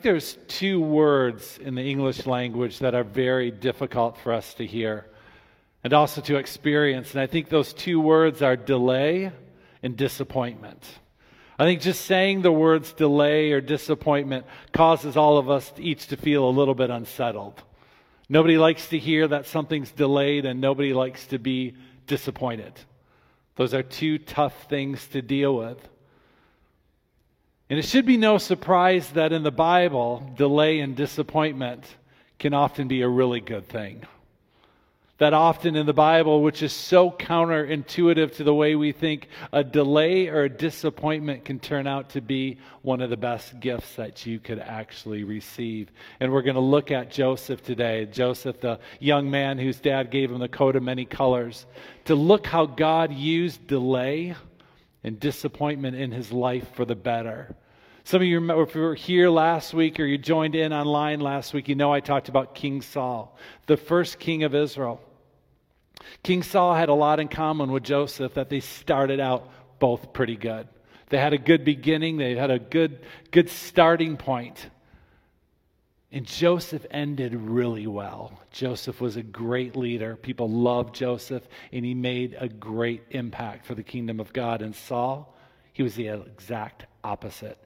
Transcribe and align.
think 0.00 0.14
there's 0.14 0.38
two 0.48 0.80
words 0.80 1.58
in 1.58 1.74
the 1.74 1.82
English 1.82 2.24
language 2.24 2.78
that 2.78 2.94
are 2.94 3.04
very 3.04 3.50
difficult 3.50 4.16
for 4.16 4.32
us 4.32 4.54
to 4.54 4.64
hear 4.64 5.04
and 5.84 5.92
also 5.92 6.22
to 6.22 6.36
experience. 6.36 7.12
And 7.12 7.20
I 7.20 7.26
think 7.26 7.50
those 7.50 7.74
two 7.74 8.00
words 8.00 8.40
are 8.40 8.56
delay 8.56 9.30
and 9.82 9.98
disappointment. 9.98 10.82
I 11.58 11.64
think 11.64 11.82
just 11.82 12.06
saying 12.06 12.40
the 12.40 12.50
words 12.50 12.94
delay 12.94 13.52
or 13.52 13.60
disappointment 13.60 14.46
causes 14.72 15.18
all 15.18 15.36
of 15.36 15.50
us 15.50 15.70
each 15.76 16.06
to 16.06 16.16
feel 16.16 16.48
a 16.48 16.56
little 16.58 16.74
bit 16.74 16.88
unsettled. 16.88 17.62
Nobody 18.26 18.56
likes 18.56 18.88
to 18.88 18.98
hear 18.98 19.28
that 19.28 19.44
something's 19.44 19.92
delayed, 19.92 20.46
and 20.46 20.62
nobody 20.62 20.94
likes 20.94 21.26
to 21.26 21.38
be 21.38 21.74
disappointed. 22.06 22.72
Those 23.56 23.74
are 23.74 23.82
two 23.82 24.16
tough 24.16 24.66
things 24.70 25.06
to 25.08 25.20
deal 25.20 25.54
with. 25.54 25.86
And 27.70 27.78
it 27.78 27.84
should 27.84 28.04
be 28.04 28.16
no 28.16 28.38
surprise 28.38 29.10
that 29.10 29.32
in 29.32 29.44
the 29.44 29.52
Bible, 29.52 30.28
delay 30.36 30.80
and 30.80 30.96
disappointment 30.96 31.84
can 32.40 32.52
often 32.52 32.88
be 32.88 33.02
a 33.02 33.08
really 33.08 33.40
good 33.40 33.68
thing. 33.68 34.02
That 35.18 35.34
often 35.34 35.76
in 35.76 35.86
the 35.86 35.92
Bible, 35.92 36.42
which 36.42 36.62
is 36.62 36.72
so 36.72 37.12
counterintuitive 37.12 38.34
to 38.36 38.42
the 38.42 38.54
way 38.54 38.74
we 38.74 38.90
think, 38.90 39.28
a 39.52 39.62
delay 39.62 40.26
or 40.26 40.44
a 40.44 40.48
disappointment 40.48 41.44
can 41.44 41.60
turn 41.60 41.86
out 41.86 42.10
to 42.10 42.20
be 42.20 42.58
one 42.82 43.00
of 43.00 43.10
the 43.10 43.16
best 43.16 43.60
gifts 43.60 43.94
that 43.94 44.26
you 44.26 44.40
could 44.40 44.58
actually 44.58 45.22
receive. 45.22 45.92
And 46.18 46.32
we're 46.32 46.42
going 46.42 46.54
to 46.54 46.60
look 46.60 46.90
at 46.90 47.12
Joseph 47.12 47.62
today. 47.62 48.06
Joseph, 48.06 48.60
the 48.60 48.80
young 48.98 49.30
man 49.30 49.58
whose 49.58 49.78
dad 49.78 50.10
gave 50.10 50.32
him 50.32 50.40
the 50.40 50.48
coat 50.48 50.74
of 50.74 50.82
many 50.82 51.04
colors, 51.04 51.66
to 52.06 52.16
look 52.16 52.48
how 52.48 52.66
God 52.66 53.12
used 53.12 53.64
delay 53.68 54.34
and 55.04 55.20
disappointment 55.20 55.96
in 55.96 56.10
his 56.10 56.32
life 56.32 56.74
for 56.74 56.84
the 56.84 56.96
better. 56.96 57.54
Some 58.10 58.22
of 58.22 58.26
you 58.26 58.40
remember, 58.40 58.64
if 58.64 58.74
you 58.74 58.80
were 58.80 58.96
here 58.96 59.30
last 59.30 59.72
week 59.72 60.00
or 60.00 60.04
you 60.04 60.18
joined 60.18 60.56
in 60.56 60.72
online 60.72 61.20
last 61.20 61.54
week, 61.54 61.68
you 61.68 61.76
know 61.76 61.92
I 61.92 62.00
talked 62.00 62.28
about 62.28 62.56
King 62.56 62.82
Saul, 62.82 63.38
the 63.66 63.76
first 63.76 64.18
king 64.18 64.42
of 64.42 64.52
Israel. 64.52 65.00
King 66.24 66.42
Saul 66.42 66.74
had 66.74 66.88
a 66.88 66.92
lot 66.92 67.20
in 67.20 67.28
common 67.28 67.70
with 67.70 67.84
Joseph 67.84 68.34
that 68.34 68.48
they 68.48 68.58
started 68.58 69.20
out 69.20 69.48
both 69.78 70.12
pretty 70.12 70.34
good. 70.34 70.66
They 71.08 71.18
had 71.18 71.34
a 71.34 71.38
good 71.38 71.64
beginning, 71.64 72.16
they 72.16 72.34
had 72.34 72.50
a 72.50 72.58
good, 72.58 72.98
good 73.30 73.48
starting 73.48 74.16
point. 74.16 74.70
And 76.10 76.26
Joseph 76.26 76.84
ended 76.90 77.32
really 77.32 77.86
well. 77.86 78.40
Joseph 78.50 79.00
was 79.00 79.14
a 79.14 79.22
great 79.22 79.76
leader. 79.76 80.16
People 80.16 80.50
loved 80.50 80.96
Joseph, 80.96 81.46
and 81.72 81.84
he 81.84 81.94
made 81.94 82.36
a 82.40 82.48
great 82.48 83.04
impact 83.10 83.66
for 83.66 83.76
the 83.76 83.84
kingdom 83.84 84.18
of 84.18 84.32
God. 84.32 84.62
And 84.62 84.74
Saul, 84.74 85.32
he 85.72 85.84
was 85.84 85.94
the 85.94 86.08
exact 86.08 86.86
opposite. 87.04 87.56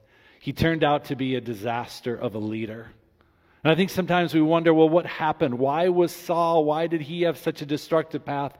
He 0.45 0.53
turned 0.53 0.83
out 0.83 1.05
to 1.05 1.15
be 1.15 1.33
a 1.33 1.41
disaster 1.41 2.15
of 2.15 2.35
a 2.35 2.37
leader. 2.37 2.91
And 3.63 3.71
I 3.71 3.75
think 3.75 3.89
sometimes 3.89 4.31
we 4.31 4.43
wonder 4.43 4.75
well, 4.75 4.87
what 4.87 5.07
happened? 5.07 5.57
Why 5.57 5.89
was 5.89 6.11
Saul, 6.11 6.65
why 6.65 6.85
did 6.85 7.01
he 7.01 7.23
have 7.23 7.39
such 7.39 7.63
a 7.63 7.65
destructive 7.65 8.23
path? 8.23 8.55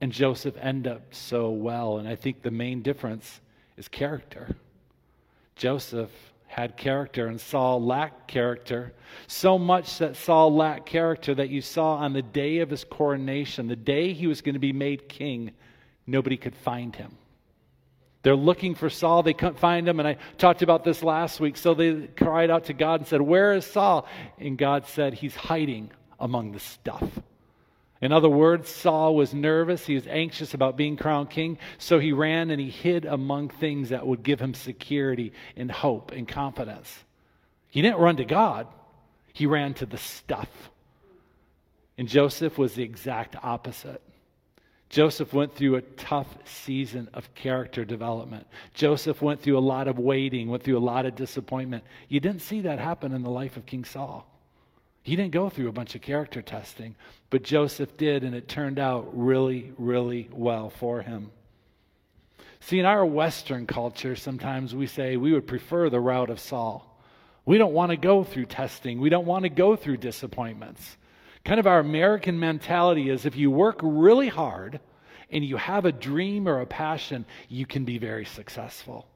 And 0.00 0.10
Joseph 0.10 0.56
end 0.56 0.88
up 0.88 1.02
so 1.14 1.50
well. 1.50 1.98
And 1.98 2.08
I 2.08 2.16
think 2.16 2.42
the 2.42 2.50
main 2.50 2.82
difference 2.82 3.40
is 3.76 3.86
character. 3.86 4.56
Joseph 5.54 6.10
had 6.48 6.76
character 6.76 7.28
and 7.28 7.40
Saul 7.40 7.80
lacked 7.80 8.26
character. 8.26 8.92
So 9.28 9.56
much 9.56 9.98
that 9.98 10.16
Saul 10.16 10.52
lacked 10.52 10.86
character 10.86 11.32
that 11.36 11.48
you 11.48 11.60
saw 11.60 11.94
on 11.94 12.12
the 12.12 12.22
day 12.22 12.58
of 12.58 12.70
his 12.70 12.82
coronation, 12.82 13.68
the 13.68 13.76
day 13.76 14.14
he 14.14 14.26
was 14.26 14.42
going 14.42 14.54
to 14.54 14.58
be 14.58 14.72
made 14.72 15.08
king, 15.08 15.52
nobody 16.08 16.36
could 16.36 16.56
find 16.56 16.96
him. 16.96 17.16
They're 18.22 18.36
looking 18.36 18.74
for 18.74 18.90
Saul. 18.90 19.22
They 19.22 19.32
couldn't 19.32 19.58
find 19.58 19.88
him. 19.88 19.98
And 19.98 20.06
I 20.06 20.16
talked 20.36 20.62
about 20.62 20.84
this 20.84 21.02
last 21.02 21.40
week. 21.40 21.56
So 21.56 21.74
they 21.74 22.08
cried 22.08 22.50
out 22.50 22.66
to 22.66 22.74
God 22.74 23.00
and 23.00 23.08
said, 23.08 23.22
Where 23.22 23.54
is 23.54 23.64
Saul? 23.64 24.06
And 24.38 24.58
God 24.58 24.86
said, 24.86 25.14
He's 25.14 25.34
hiding 25.34 25.90
among 26.18 26.52
the 26.52 26.60
stuff. 26.60 27.08
In 28.02 28.12
other 28.12 28.30
words, 28.30 28.70
Saul 28.70 29.14
was 29.14 29.34
nervous. 29.34 29.84
He 29.84 29.94
was 29.94 30.06
anxious 30.06 30.54
about 30.54 30.76
being 30.76 30.96
crowned 30.96 31.30
king. 31.30 31.58
So 31.78 31.98
he 31.98 32.12
ran 32.12 32.50
and 32.50 32.60
he 32.60 32.70
hid 32.70 33.04
among 33.04 33.50
things 33.50 33.90
that 33.90 34.06
would 34.06 34.22
give 34.22 34.40
him 34.40 34.54
security 34.54 35.32
and 35.54 35.70
hope 35.70 36.12
and 36.12 36.26
confidence. 36.26 37.04
He 37.68 37.82
didn't 37.82 37.98
run 37.98 38.16
to 38.16 38.24
God, 38.24 38.66
he 39.32 39.46
ran 39.46 39.74
to 39.74 39.86
the 39.86 39.98
stuff. 39.98 40.48
And 41.98 42.08
Joseph 42.08 42.56
was 42.56 42.74
the 42.74 42.82
exact 42.82 43.36
opposite. 43.42 44.02
Joseph 44.90 45.32
went 45.32 45.54
through 45.54 45.76
a 45.76 45.82
tough 45.82 46.26
season 46.44 47.08
of 47.14 47.32
character 47.36 47.84
development. 47.84 48.44
Joseph 48.74 49.22
went 49.22 49.40
through 49.40 49.56
a 49.56 49.60
lot 49.60 49.86
of 49.86 50.00
waiting, 50.00 50.48
went 50.48 50.64
through 50.64 50.76
a 50.76 50.80
lot 50.80 51.06
of 51.06 51.14
disappointment. 51.14 51.84
You 52.08 52.18
didn't 52.18 52.42
see 52.42 52.62
that 52.62 52.80
happen 52.80 53.12
in 53.12 53.22
the 53.22 53.30
life 53.30 53.56
of 53.56 53.66
King 53.66 53.84
Saul. 53.84 54.26
He 55.04 55.14
didn't 55.14 55.30
go 55.30 55.48
through 55.48 55.68
a 55.68 55.72
bunch 55.72 55.94
of 55.94 56.02
character 56.02 56.42
testing, 56.42 56.96
but 57.30 57.44
Joseph 57.44 57.96
did, 57.96 58.24
and 58.24 58.34
it 58.34 58.48
turned 58.48 58.80
out 58.80 59.08
really, 59.16 59.72
really 59.78 60.28
well 60.32 60.70
for 60.70 61.02
him. 61.02 61.30
See, 62.58 62.80
in 62.80 62.84
our 62.84 63.06
Western 63.06 63.66
culture, 63.66 64.16
sometimes 64.16 64.74
we 64.74 64.88
say 64.88 65.16
we 65.16 65.32
would 65.32 65.46
prefer 65.46 65.88
the 65.88 66.00
route 66.00 66.30
of 66.30 66.40
Saul. 66.40 67.00
We 67.46 67.58
don't 67.58 67.72
want 67.72 67.90
to 67.90 67.96
go 67.96 68.24
through 68.24 68.46
testing, 68.46 69.00
we 69.00 69.08
don't 69.08 69.24
want 69.24 69.44
to 69.44 69.50
go 69.50 69.76
through 69.76 69.98
disappointments. 69.98 70.96
Kind 71.44 71.60
of 71.60 71.66
our 71.66 71.80
American 71.80 72.38
mentality 72.38 73.08
is 73.08 73.24
if 73.24 73.36
you 73.36 73.50
work 73.50 73.80
really 73.82 74.28
hard 74.28 74.80
and 75.30 75.44
you 75.44 75.56
have 75.56 75.84
a 75.84 75.92
dream 75.92 76.48
or 76.48 76.60
a 76.60 76.66
passion, 76.66 77.24
you 77.48 77.66
can 77.66 77.84
be 77.84 77.98
very 77.98 78.24
successful. 78.24 79.06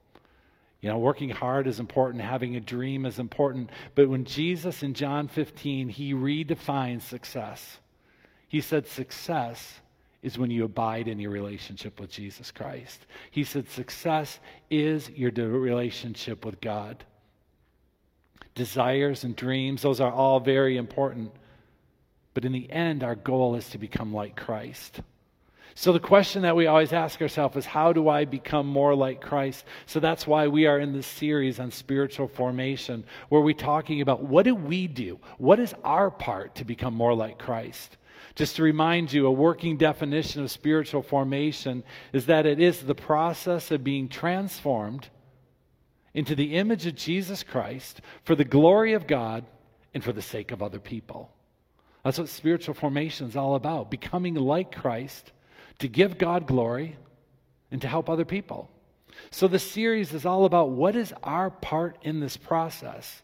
You 0.81 0.91
know, 0.91 0.99
working 0.99 1.31
hard 1.31 1.67
is 1.67 1.81
important, 1.81 2.23
having 2.23 2.57
a 2.57 2.61
dream 2.61 3.07
is 3.07 3.19
important. 3.19 3.71
But 3.95 4.09
when 4.09 4.25
Jesus 4.25 4.83
in 4.83 4.95
John 4.95 5.29
15, 5.29 5.89
he 5.89 6.13
redefines 6.13 7.03
success. 7.03 7.79
He 8.49 8.61
said, 8.61 8.87
Success 8.87 9.81
is 10.23 10.39
when 10.39 10.51
you 10.51 10.65
abide 10.65 11.09
in 11.09 11.19
your 11.19 11.31
relationship 11.31 11.99
with 11.99 12.11
Jesus 12.11 12.51
Christ. 12.51 13.07
He 13.31 13.45
said, 13.45 13.69
Success 13.69 14.39
is 14.71 15.11
your 15.11 15.31
relationship 15.31 16.45
with 16.45 16.61
God. 16.61 17.05
Desires 18.55 19.25
and 19.25 19.35
dreams, 19.35 19.83
those 19.83 20.01
are 20.01 20.13
all 20.13 20.39
very 20.39 20.77
important. 20.77 21.33
But 22.35 22.45
in 22.45 22.53
the 22.53 22.71
end, 22.71 23.03
our 23.03 23.15
goal 23.15 23.55
is 23.55 23.71
to 23.71 23.79
become 23.79 24.13
like 24.13 24.37
Christ. 24.37 25.01
So, 25.77 25.93
the 25.93 26.01
question 26.01 26.43
that 26.43 26.55
we 26.55 26.69
always 26.69 26.93
ask 26.93 27.21
ourselves 27.21 27.57
is 27.57 27.67
how 27.67 27.93
do 27.93 28.09
I 28.09 28.25
become 28.25 28.67
more 28.67 28.95
like 28.95 29.21
Christ? 29.21 29.65
So, 29.87 29.99
that's 29.99 30.27
why 30.27 30.47
we 30.47 30.67
are 30.67 30.79
in 30.79 30.93
this 30.93 31.07
series 31.07 31.59
on 31.59 31.73
spiritual 31.73 32.29
formation, 32.29 33.05
where 33.29 33.41
we're 33.41 33.55
talking 33.55 34.01
about 34.01 34.23
what 34.23 34.45
do 34.45 34.55
we 34.55 34.87
do? 34.87 35.19
What 35.39 35.59
is 35.59 35.75
our 35.83 36.13
part 36.13 36.57
to 36.57 36.65
become 36.65 36.95
more 36.95 37.15
like 37.15 37.39
Christ? 37.39 37.97
Just 38.37 38.57
to 38.57 38.63
remind 38.63 39.13
you, 39.13 39.27
a 39.27 39.33
working 39.33 39.77
definition 39.77 40.43
of 40.43 40.51
spiritual 40.51 41.03
formation 41.03 41.83
is 42.13 42.27
that 42.27 42.47
it 42.47 42.61
is 42.61 42.81
the 42.81 42.95
process 42.95 43.73
of 43.73 43.83
being 43.85 44.09
transformed 44.09 45.09
into 46.15 46.37
the 46.37 46.55
image 46.55 46.87
of 46.87 46.95
Jesus 46.95 47.43
Christ 47.43 48.01
for 48.23 48.37
the 48.37 48.45
glory 48.45 48.93
of 48.93 49.09
God 49.09 49.45
and 49.93 50.03
for 50.03 50.13
the 50.13 50.23
sake 50.23 50.53
of 50.53 50.63
other 50.63 50.79
people. 50.79 51.34
That's 52.05 52.19
what 52.19 52.29
spiritual 52.29 52.75
formation 52.75 53.27
is 53.27 53.37
all 53.37 53.55
about 53.55 53.91
becoming 53.91 54.35
like 54.35 54.73
Christ 54.73 55.33
to 55.79 55.89
give 55.89 56.19
God 56.19 56.47
glory 56.47 56.97
and 57.71 57.81
to 57.83 57.89
help 57.89 58.09
other 58.09 58.27
people. 58.27 58.71
So, 59.31 59.49
the 59.49 59.59
series 59.59 60.13
is 60.13 60.27
all 60.27 60.45
about 60.45 60.71
what 60.71 60.97
is 60.97 61.15
our 61.23 61.51
part 61.51 61.99
in 62.03 62.21
this 62.21 62.37
process. 62.37 63.23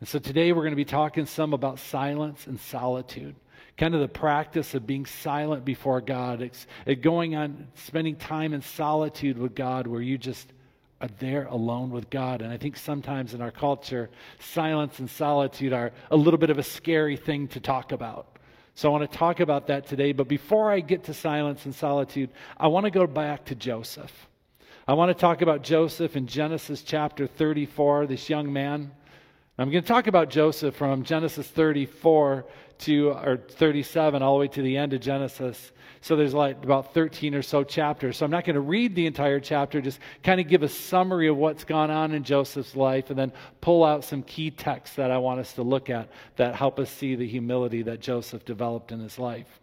And 0.00 0.08
so, 0.08 0.18
today 0.18 0.52
we're 0.52 0.62
going 0.62 0.72
to 0.72 0.76
be 0.76 0.84
talking 0.84 1.26
some 1.26 1.52
about 1.52 1.78
silence 1.78 2.46
and 2.46 2.58
solitude, 2.58 3.34
kind 3.76 3.94
of 3.94 4.00
the 4.00 4.08
practice 4.08 4.74
of 4.74 4.86
being 4.86 5.04
silent 5.04 5.64
before 5.64 6.00
God, 6.00 6.42
it's, 6.42 6.66
it 6.86 7.02
going 7.02 7.34
on, 7.34 7.68
spending 7.74 8.16
time 8.16 8.54
in 8.54 8.62
solitude 8.62 9.36
with 9.36 9.54
God 9.54 9.86
where 9.86 10.00
you 10.00 10.16
just 10.16 10.52
are 11.00 11.08
there 11.18 11.46
alone 11.46 11.90
with 11.90 12.08
God. 12.10 12.42
And 12.42 12.52
I 12.52 12.56
think 12.56 12.76
sometimes 12.76 13.34
in 13.34 13.42
our 13.42 13.50
culture, 13.50 14.10
silence 14.38 14.98
and 14.98 15.10
solitude 15.10 15.72
are 15.72 15.92
a 16.10 16.16
little 16.16 16.38
bit 16.38 16.50
of 16.50 16.58
a 16.58 16.62
scary 16.62 17.16
thing 17.16 17.48
to 17.48 17.60
talk 17.60 17.92
about. 17.92 18.38
So 18.74 18.88
I 18.88 18.92
want 18.92 19.10
to 19.10 19.18
talk 19.18 19.40
about 19.40 19.66
that 19.68 19.86
today. 19.86 20.12
But 20.12 20.28
before 20.28 20.70
I 20.70 20.80
get 20.80 21.04
to 21.04 21.14
silence 21.14 21.64
and 21.64 21.74
solitude, 21.74 22.30
I 22.56 22.68
want 22.68 22.84
to 22.84 22.90
go 22.90 23.06
back 23.06 23.44
to 23.46 23.54
Joseph. 23.54 24.12
I 24.86 24.94
want 24.94 25.16
to 25.16 25.20
talk 25.20 25.42
about 25.42 25.62
Joseph 25.62 26.16
in 26.16 26.26
Genesis 26.26 26.82
chapter 26.82 27.26
34, 27.26 28.06
this 28.06 28.28
young 28.28 28.52
man. 28.52 28.90
I'm 29.56 29.70
going 29.70 29.82
to 29.82 29.88
talk 29.88 30.08
about 30.08 30.30
Joseph 30.30 30.74
from 30.74 31.04
Genesis 31.04 31.46
34 31.46 32.44
to 32.80 33.10
or 33.10 33.36
37 33.36 34.22
all 34.22 34.34
the 34.34 34.40
way 34.40 34.48
to 34.48 34.62
the 34.62 34.76
end 34.76 34.92
of 34.92 35.00
Genesis. 35.00 35.72
So 36.00 36.16
there's 36.16 36.34
like 36.34 36.62
about 36.62 36.92
13 36.92 37.34
or 37.34 37.42
so 37.42 37.64
chapters. 37.64 38.18
So 38.18 38.24
I'm 38.24 38.30
not 38.30 38.44
going 38.44 38.54
to 38.54 38.60
read 38.60 38.94
the 38.94 39.06
entire 39.06 39.40
chapter, 39.40 39.80
just 39.80 40.00
kind 40.22 40.40
of 40.40 40.48
give 40.48 40.62
a 40.62 40.68
summary 40.68 41.28
of 41.28 41.36
what's 41.36 41.64
gone 41.64 41.90
on 41.90 42.12
in 42.12 42.24
Joseph's 42.24 42.76
life 42.76 43.08
and 43.08 43.18
then 43.18 43.32
pull 43.60 43.84
out 43.84 44.04
some 44.04 44.22
key 44.22 44.50
texts 44.50 44.96
that 44.96 45.10
I 45.10 45.18
want 45.18 45.40
us 45.40 45.54
to 45.54 45.62
look 45.62 45.88
at 45.88 46.10
that 46.36 46.54
help 46.54 46.78
us 46.78 46.90
see 46.90 47.14
the 47.14 47.26
humility 47.26 47.82
that 47.82 48.00
Joseph 48.00 48.44
developed 48.44 48.92
in 48.92 49.00
his 49.00 49.18
life. 49.18 49.60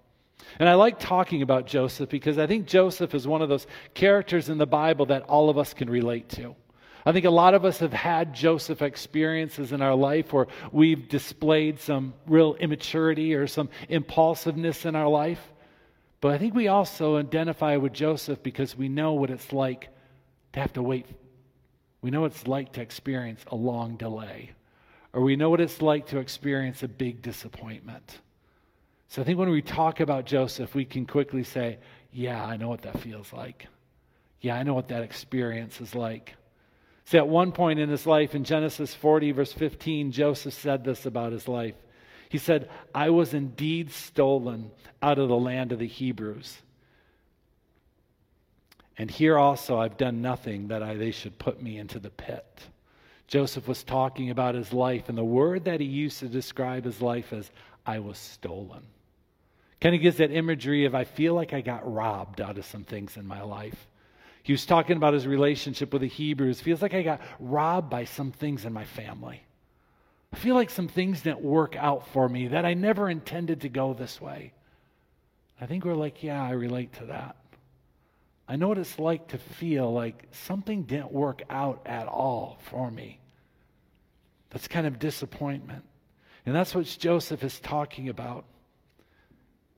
And 0.59 0.67
I 0.67 0.73
like 0.73 0.99
talking 0.99 1.43
about 1.43 1.67
Joseph 1.67 2.09
because 2.09 2.37
I 2.37 2.47
think 2.47 2.65
Joseph 2.65 3.13
is 3.13 3.27
one 3.27 3.41
of 3.41 3.49
those 3.49 3.67
characters 3.93 4.49
in 4.49 4.57
the 4.57 4.65
Bible 4.65 5.05
that 5.07 5.23
all 5.23 5.49
of 5.49 5.57
us 5.57 5.73
can 5.73 5.89
relate 5.89 6.29
to. 6.29 6.55
I 7.05 7.11
think 7.11 7.25
a 7.25 7.31
lot 7.31 7.53
of 7.53 7.65
us 7.65 7.79
have 7.79 7.93
had 7.93 8.33
Joseph 8.33 8.81
experiences 8.81 9.71
in 9.71 9.81
our 9.81 9.95
life 9.95 10.31
where 10.33 10.47
we've 10.71 11.09
displayed 11.09 11.79
some 11.79 12.13
real 12.27 12.55
immaturity 12.55 13.33
or 13.33 13.47
some 13.47 13.69
impulsiveness 13.89 14.85
in 14.85 14.95
our 14.95 15.07
life. 15.07 15.41
But 16.21 16.33
I 16.33 16.37
think 16.37 16.53
we 16.53 16.67
also 16.67 17.17
identify 17.17 17.77
with 17.77 17.93
Joseph 17.93 18.43
because 18.43 18.77
we 18.77 18.87
know 18.87 19.13
what 19.13 19.31
it's 19.31 19.51
like 19.51 19.89
to 20.53 20.59
have 20.59 20.73
to 20.73 20.83
wait. 20.83 21.07
We 22.01 22.11
know 22.11 22.21
what 22.21 22.31
it's 22.31 22.47
like 22.47 22.73
to 22.73 22.81
experience 22.81 23.43
a 23.47 23.55
long 23.55 23.95
delay, 23.95 24.51
or 25.13 25.21
we 25.21 25.35
know 25.35 25.49
what 25.49 25.61
it's 25.61 25.81
like 25.81 26.07
to 26.07 26.19
experience 26.19 26.83
a 26.83 26.87
big 26.87 27.21
disappointment. 27.21 28.19
So 29.07 29.21
I 29.21 29.25
think 29.25 29.37
when 29.37 29.49
we 29.49 29.61
talk 29.61 29.99
about 29.99 30.25
Joseph, 30.25 30.73
we 30.73 30.85
can 30.85 31.05
quickly 31.05 31.43
say, 31.43 31.79
Yeah, 32.11 32.43
I 32.43 32.57
know 32.57 32.69
what 32.69 32.83
that 32.83 32.99
feels 32.99 33.33
like. 33.33 33.67
Yeah, 34.41 34.55
I 34.55 34.63
know 34.63 34.73
what 34.73 34.87
that 34.89 35.03
experience 35.03 35.81
is 35.81 35.93
like. 35.93 36.35
See, 37.05 37.17
at 37.17 37.27
one 37.27 37.51
point 37.51 37.79
in 37.79 37.89
his 37.89 38.05
life, 38.05 38.35
in 38.35 38.43
Genesis 38.43 38.93
40, 38.93 39.31
verse 39.31 39.53
15, 39.53 40.11
Joseph 40.11 40.53
said 40.53 40.83
this 40.83 41.05
about 41.05 41.31
his 41.31 41.47
life. 41.47 41.75
He 42.29 42.37
said, 42.37 42.69
I 42.95 43.09
was 43.09 43.33
indeed 43.33 43.91
stolen 43.91 44.71
out 45.01 45.19
of 45.19 45.27
the 45.27 45.37
land 45.37 45.71
of 45.71 45.79
the 45.79 45.87
Hebrews. 45.87 46.57
And 48.97 49.09
here 49.11 49.37
also 49.37 49.79
I've 49.79 49.97
done 49.97 50.21
nothing 50.21 50.67
that 50.69 50.83
I, 50.83 50.95
they 50.95 51.11
should 51.11 51.37
put 51.39 51.61
me 51.61 51.77
into 51.77 51.99
the 51.99 52.09
pit. 52.09 52.45
Joseph 53.27 53.67
was 53.67 53.83
talking 53.83 54.29
about 54.29 54.55
his 54.55 54.73
life, 54.73 55.09
and 55.09 55.17
the 55.17 55.23
word 55.23 55.65
that 55.65 55.79
he 55.79 55.85
used 55.85 56.19
to 56.19 56.27
describe 56.27 56.83
his 56.85 57.01
life 57.01 57.33
as, 57.33 57.49
I 57.85 57.99
was 57.99 58.17
stolen. 58.17 58.83
Kind 59.79 59.95
of 59.95 60.01
gives 60.01 60.17
that 60.17 60.31
imagery 60.31 60.85
of, 60.85 60.93
I 60.93 61.05
feel 61.05 61.33
like 61.33 61.53
I 61.53 61.61
got 61.61 61.91
robbed 61.91 62.41
out 62.41 62.57
of 62.57 62.65
some 62.65 62.83
things 62.83 63.17
in 63.17 63.25
my 63.25 63.41
life. 63.41 63.87
He 64.43 64.53
was 64.53 64.65
talking 64.65 64.97
about 64.97 65.13
his 65.13 65.27
relationship 65.27 65.93
with 65.93 66.01
the 66.01 66.07
Hebrews. 66.07 66.61
Feels 66.61 66.81
like 66.81 66.93
I 66.93 67.03
got 67.03 67.21
robbed 67.39 67.89
by 67.89 68.05
some 68.05 68.31
things 68.31 68.65
in 68.65 68.73
my 68.73 68.85
family. 68.85 69.43
I 70.33 70.37
feel 70.37 70.55
like 70.55 70.69
some 70.69 70.87
things 70.87 71.21
didn't 71.21 71.41
work 71.41 71.75
out 71.75 72.07
for 72.07 72.27
me 72.27 72.47
that 72.47 72.65
I 72.65 72.73
never 72.73 73.09
intended 73.09 73.61
to 73.61 73.69
go 73.69 73.93
this 73.93 74.19
way. 74.19 74.53
I 75.59 75.65
think 75.65 75.85
we're 75.85 75.93
like, 75.93 76.23
yeah, 76.23 76.41
I 76.41 76.51
relate 76.51 76.93
to 76.93 77.05
that. 77.05 77.35
I 78.47 78.55
know 78.55 78.67
what 78.67 78.79
it's 78.79 78.97
like 78.97 79.29
to 79.29 79.37
feel 79.37 79.93
like 79.93 80.27
something 80.31 80.83
didn't 80.83 81.11
work 81.11 81.43
out 81.49 81.81
at 81.85 82.07
all 82.07 82.57
for 82.63 82.89
me. 82.89 83.19
That's 84.49 84.67
kind 84.67 84.87
of 84.87 84.99
disappointment. 84.99 85.83
And 86.45 86.55
that's 86.55 86.73
what 86.73 86.85
Joseph 86.85 87.43
is 87.43 87.59
talking 87.59 88.09
about. 88.09 88.45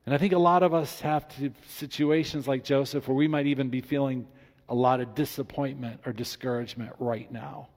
And 0.06 0.14
I 0.14 0.18
think 0.18 0.32
a 0.32 0.38
lot 0.38 0.62
of 0.62 0.74
us 0.74 1.00
have 1.00 1.28
to, 1.36 1.52
situations 1.68 2.48
like 2.48 2.64
Joseph 2.64 3.06
where 3.06 3.16
we 3.16 3.28
might 3.28 3.46
even 3.46 3.68
be 3.68 3.80
feeling 3.80 4.26
a 4.68 4.74
lot 4.74 5.00
of 5.00 5.14
disappointment 5.14 6.00
or 6.06 6.12
discouragement 6.12 6.92
right 6.98 7.30
now. 7.30 7.68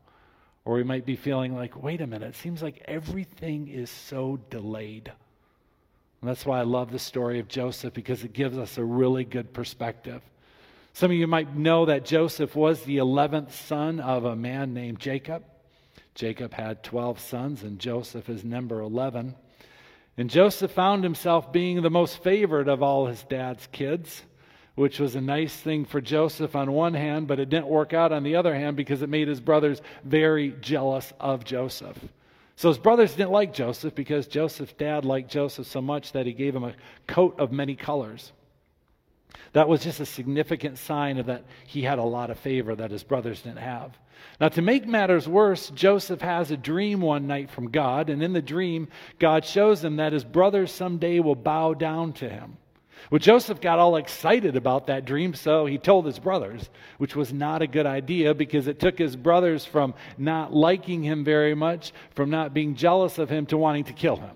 Or 0.65 0.75
we 0.75 0.83
might 0.83 1.05
be 1.05 1.15
feeling 1.15 1.55
like, 1.55 1.81
wait 1.81 2.01
a 2.01 2.07
minute, 2.07 2.29
it 2.29 2.35
seems 2.35 2.61
like 2.61 2.83
everything 2.85 3.67
is 3.67 3.89
so 3.89 4.39
delayed. 4.49 5.11
And 6.21 6.29
that's 6.29 6.45
why 6.45 6.59
I 6.59 6.63
love 6.63 6.91
the 6.91 6.99
story 6.99 7.39
of 7.39 7.47
Joseph 7.47 7.93
because 7.93 8.23
it 8.23 8.33
gives 8.33 8.57
us 8.57 8.77
a 8.77 8.83
really 8.83 9.23
good 9.23 9.53
perspective. 9.53 10.21
Some 10.93 11.11
of 11.11 11.17
you 11.17 11.27
might 11.27 11.55
know 11.55 11.85
that 11.85 12.05
Joseph 12.05 12.55
was 12.55 12.81
the 12.81 12.97
11th 12.97 13.51
son 13.51 13.99
of 13.99 14.25
a 14.25 14.35
man 14.35 14.73
named 14.73 14.99
Jacob. 14.99 15.43
Jacob 16.15 16.53
had 16.53 16.83
12 16.83 17.19
sons, 17.19 17.61
and 17.61 17.77
Joseph 17.77 18.27
is 18.27 18.43
number 18.43 18.81
11. 18.81 19.35
And 20.17 20.29
Joseph 20.29 20.71
found 20.71 21.03
himself 21.03 21.53
being 21.53 21.83
the 21.83 21.91
most 21.91 22.23
favored 22.23 22.67
of 22.67 22.81
all 22.81 23.05
his 23.05 23.21
dad's 23.23 23.67
kids 23.67 24.23
which 24.77 24.99
was 24.99 25.15
a 25.15 25.21
nice 25.21 25.55
thing 25.55 25.85
for 25.85 25.99
Joseph 25.99 26.55
on 26.55 26.71
one 26.71 26.93
hand, 26.93 27.27
but 27.27 27.39
it 27.39 27.49
didn't 27.49 27.65
work 27.65 27.93
out 27.93 28.11
on 28.11 28.21
the 28.21 28.35
other 28.35 28.53
hand 28.53 28.77
because 28.77 29.01
it 29.01 29.09
made 29.09 29.27
his 29.27 29.41
brothers 29.41 29.81
very 30.03 30.51
jealous 30.61 31.11
of 31.19 31.43
Joseph. 31.43 31.97
So 32.57 32.69
his 32.69 32.77
brothers 32.77 33.15
didn't 33.15 33.31
like 33.31 33.55
Joseph 33.55 33.95
because 33.95 34.27
Joseph's 34.27 34.73
dad 34.73 35.03
liked 35.03 35.31
Joseph 35.31 35.65
so 35.65 35.81
much 35.81 36.11
that 36.11 36.27
he 36.27 36.31
gave 36.31 36.55
him 36.55 36.63
a 36.63 36.75
coat 37.07 37.39
of 37.39 37.51
many 37.51 37.75
colors. 37.75 38.31
That 39.53 39.67
was 39.67 39.81
just 39.81 39.99
a 39.99 40.05
significant 40.05 40.77
sign 40.77 41.17
of 41.17 41.25
that 41.25 41.45
he 41.65 41.81
had 41.81 41.97
a 41.97 42.03
lot 42.03 42.29
of 42.29 42.37
favor 42.37 42.75
that 42.75 42.91
his 42.91 43.03
brothers 43.03 43.41
didn't 43.41 43.57
have. 43.57 43.97
Now, 44.39 44.49
to 44.49 44.61
make 44.61 44.85
matters 44.85 45.27
worse, 45.27 45.71
Joseph 45.71 46.21
has 46.21 46.51
a 46.51 46.57
dream 46.57 47.01
one 47.01 47.25
night 47.25 47.49
from 47.49 47.71
God, 47.71 48.11
and 48.11 48.21
in 48.21 48.33
the 48.33 48.43
dream, 48.43 48.89
God 49.17 49.43
shows 49.43 49.83
him 49.83 49.95
that 49.95 50.13
his 50.13 50.23
brothers 50.23 50.71
someday 50.71 51.19
will 51.19 51.35
bow 51.35 51.73
down 51.73 52.13
to 52.13 52.29
him. 52.29 52.57
Well, 53.09 53.19
Joseph 53.19 53.61
got 53.61 53.79
all 53.79 53.95
excited 53.95 54.55
about 54.55 54.87
that 54.87 55.05
dream, 55.05 55.33
so 55.33 55.65
he 55.65 55.77
told 55.77 56.05
his 56.05 56.19
brothers, 56.19 56.69
which 56.97 57.15
was 57.15 57.31
not 57.31 57.61
a 57.61 57.67
good 57.67 57.85
idea 57.85 58.33
because 58.33 58.67
it 58.67 58.79
took 58.79 58.97
his 58.97 59.15
brothers 59.15 59.63
from 59.63 59.93
not 60.17 60.53
liking 60.53 61.03
him 61.03 61.23
very 61.23 61.55
much, 61.55 61.93
from 62.15 62.29
not 62.29 62.53
being 62.53 62.75
jealous 62.75 63.17
of 63.17 63.29
him, 63.29 63.45
to 63.47 63.57
wanting 63.57 63.85
to 63.85 63.93
kill 63.93 64.17
him. 64.17 64.35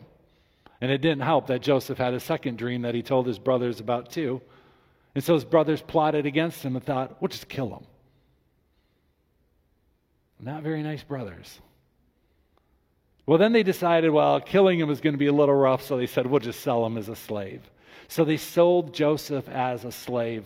And 0.80 0.92
it 0.92 1.00
didn't 1.00 1.22
help 1.22 1.48
that 1.48 1.62
Joseph 1.62 1.98
had 1.98 2.13
a 2.13 2.19
second 2.19 2.58
dream 2.58 2.84
that 2.84 2.96
he 2.96 3.04
told 3.04 3.28
his 3.28 3.40
brothers 3.40 3.80
about 3.80 4.10
too. 4.10 4.42
And 5.13 5.24
so 5.24 5.34
his 5.34 5.46
brothers 5.46 5.81
plotted 5.81 6.25
against 6.25 6.63
him 6.63 6.75
and 6.75 6.84
thought, 6.84 7.22
we'll 7.22 7.30
just 7.30 7.50
kill 7.50 7.69
him. 7.75 7.86
Not 10.40 10.63
very 10.63 10.81
nice 10.81 11.04
brothers. 11.04 11.60
Well, 13.25 13.38
then 13.38 13.52
they 13.52 13.63
decided, 13.63 14.10
well, 14.10 14.40
killing 14.40 14.80
him 14.80 14.88
was 14.88 15.02
going 15.02 15.13
to 15.13 15.19
be 15.19 15.28
a 15.28 15.34
little 15.34 15.56
rough, 15.56 15.84
so 15.84 15.98
they 15.98 16.08
said, 16.08 16.25
we'll 16.25 16.40
just 16.40 16.62
sell 16.62 16.86
him 16.86 16.98
as 16.98 17.10
a 17.10 17.16
slave. 17.16 17.62
So 18.12 18.25
they 18.25 18.36
sold 18.36 18.94
Joseph 18.94 19.48
as 19.48 19.86
a 19.86 19.92
slave. 19.94 20.46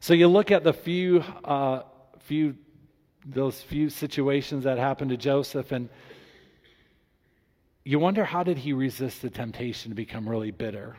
So 0.00 0.12
you 0.12 0.26
look 0.26 0.50
at 0.50 0.64
the 0.64 0.72
few, 0.72 1.20
uh, 1.44 1.82
few, 2.18 2.56
those 3.24 3.62
few 3.62 3.90
situations 3.90 4.64
that 4.64 4.76
happened 4.76 5.12
to 5.12 5.16
Joseph, 5.16 5.70
and 5.70 5.88
you 7.84 8.00
wonder 8.00 8.24
how 8.24 8.42
did 8.42 8.58
he 8.58 8.72
resist 8.72 9.22
the 9.22 9.30
temptation 9.30 9.92
to 9.92 9.94
become 9.94 10.28
really 10.28 10.50
bitter? 10.50 10.96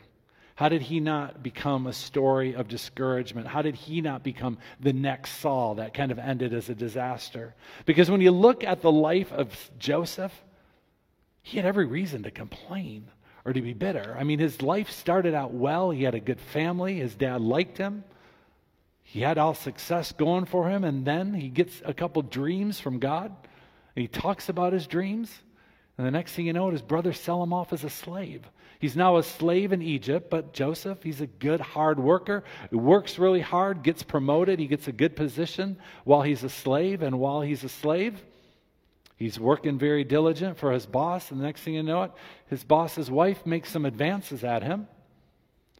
How 0.55 0.69
did 0.69 0.81
he 0.81 1.01
not 1.01 1.43
become 1.43 1.87
a 1.87 1.93
story 1.93 2.55
of 2.55 2.69
discouragement? 2.69 3.47
How 3.47 3.61
did 3.61 3.75
he 3.75 3.99
not 3.99 4.23
become 4.23 4.59
the 4.79 4.93
next 4.93 5.41
Saul 5.41 5.75
that 5.75 5.93
kind 5.93 6.13
of 6.13 6.19
ended 6.19 6.53
as 6.53 6.69
a 6.69 6.73
disaster? 6.73 7.53
Because 7.85 8.09
when 8.09 8.21
you 8.21 8.31
look 8.31 8.63
at 8.63 8.81
the 8.81 8.93
life 8.93 9.33
of 9.33 9.69
Joseph, 9.77 10.31
he 11.41 11.57
had 11.57 11.65
every 11.65 11.85
reason 11.85 12.23
to 12.23 12.31
complain 12.31 13.09
or 13.45 13.53
to 13.53 13.61
be 13.61 13.73
bitter. 13.73 14.15
I 14.19 14.23
mean, 14.23 14.39
his 14.39 14.61
life 14.61 14.89
started 14.89 15.35
out 15.35 15.53
well. 15.53 15.91
He 15.91 16.03
had 16.03 16.15
a 16.15 16.19
good 16.19 16.41
family. 16.41 16.95
His 16.95 17.13
dad 17.13 17.41
liked 17.41 17.77
him. 17.77 18.03
He 19.03 19.21
had 19.21 19.37
all 19.37 19.53
success 19.53 20.11
going 20.11 20.45
for 20.45 20.67
him. 20.67 20.83
And 20.83 21.05
then 21.05 21.33
he 21.33 21.49
gets 21.49 21.81
a 21.85 21.93
couple 21.93 22.23
dreams 22.23 22.79
from 22.79 22.97
God. 22.97 23.27
And 23.95 24.01
he 24.01 24.07
talks 24.07 24.49
about 24.49 24.73
his 24.73 24.87
dreams. 24.87 25.31
And 25.97 26.05
the 26.05 26.11
next 26.11 26.33
thing 26.33 26.47
you 26.47 26.53
know, 26.53 26.71
his 26.71 26.81
brothers 26.81 27.19
sell 27.19 27.41
him 27.41 27.53
off 27.53 27.71
as 27.71 27.83
a 27.83 27.89
slave. 27.89 28.49
He's 28.79 28.95
now 28.95 29.17
a 29.17 29.23
slave 29.23 29.71
in 29.71 29.81
Egypt, 29.81 30.29
but 30.29 30.51
Joseph, 30.51 31.01
he's 31.01 31.21
a 31.21 31.27
good, 31.27 31.61
hard 31.61 31.97
worker. 31.99 32.43
He 32.69 32.75
works 32.75 33.17
really 33.17 33.39
hard, 33.39 33.83
gets 33.83 34.03
promoted. 34.03 34.59
He 34.59 34.67
gets 34.67 34.87
a 34.89 34.91
good 34.91 35.15
position 35.15 35.77
while 36.03 36.23
he's 36.23 36.43
a 36.43 36.49
slave. 36.49 37.01
And 37.01 37.19
while 37.19 37.41
he's 37.41 37.63
a 37.63 37.69
slave, 37.69 38.21
He's 39.17 39.39
working 39.39 39.77
very 39.77 40.03
diligent 40.03 40.57
for 40.57 40.71
his 40.71 40.85
boss, 40.85 41.31
and 41.31 41.39
the 41.39 41.45
next 41.45 41.61
thing 41.61 41.75
you 41.75 41.83
know 41.83 42.03
it, 42.03 42.11
his 42.47 42.63
boss's 42.63 43.09
wife 43.09 43.45
makes 43.45 43.69
some 43.69 43.85
advances 43.85 44.43
at 44.43 44.63
him. 44.63 44.87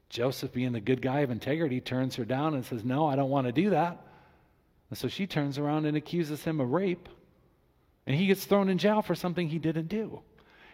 Joseph, 0.10 0.54
being 0.54 0.72
the 0.72 0.80
good 0.80 1.02
guy 1.02 1.20
of 1.22 1.32
integrity, 1.32 1.82
turns 1.82 2.16
her 2.16 2.24
down 2.24 2.54
and 2.54 2.66
says, 2.66 2.86
No, 2.86 3.06
I 3.06 3.16
don't 3.16 3.30
want 3.30 3.48
to 3.48 3.52
do 3.52 3.72
that. 3.72 4.02
And 4.90 4.98
so 4.98 5.08
she 5.08 5.28
turns 5.28 5.58
around 5.58 5.86
and 5.86 5.98
accuses 5.98 6.44
him 6.44 6.62
of 6.62 6.72
rape, 6.72 7.10
and 8.08 8.16
he 8.16 8.28
gets 8.28 8.46
thrown 8.46 8.70
in 8.70 8.78
jail 8.78 9.02
for 9.02 9.16
something 9.16 9.50
he 9.50 9.60
didn't 9.60 9.88
do. 9.88 10.22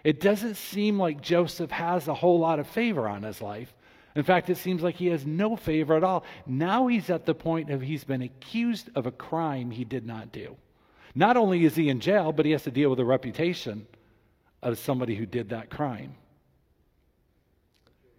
It 0.03 0.19
doesn't 0.19 0.55
seem 0.55 0.99
like 0.99 1.21
Joseph 1.21 1.71
has 1.71 2.07
a 2.07 2.13
whole 2.13 2.39
lot 2.39 2.59
of 2.59 2.67
favor 2.67 3.07
on 3.07 3.23
his 3.23 3.41
life. 3.41 3.73
In 4.15 4.23
fact, 4.23 4.49
it 4.49 4.57
seems 4.57 4.83
like 4.83 4.95
he 4.95 5.07
has 5.07 5.25
no 5.25 5.55
favor 5.55 5.95
at 5.95 6.03
all. 6.03 6.25
Now 6.45 6.87
he's 6.87 7.09
at 7.09 7.25
the 7.25 7.33
point 7.33 7.69
of 7.69 7.81
he's 7.81 8.03
been 8.03 8.21
accused 8.21 8.89
of 8.95 9.05
a 9.05 9.11
crime 9.11 9.71
he 9.71 9.85
did 9.85 10.05
not 10.05 10.31
do. 10.31 10.57
Not 11.13 11.37
only 11.37 11.65
is 11.65 11.75
he 11.75 11.89
in 11.89 11.99
jail, 11.99 12.31
but 12.31 12.45
he 12.45 12.51
has 12.51 12.63
to 12.63 12.71
deal 12.71 12.89
with 12.89 12.97
the 12.97 13.05
reputation 13.05 13.87
of 14.61 14.77
somebody 14.77 15.15
who 15.15 15.25
did 15.25 15.49
that 15.49 15.69
crime. 15.69 16.15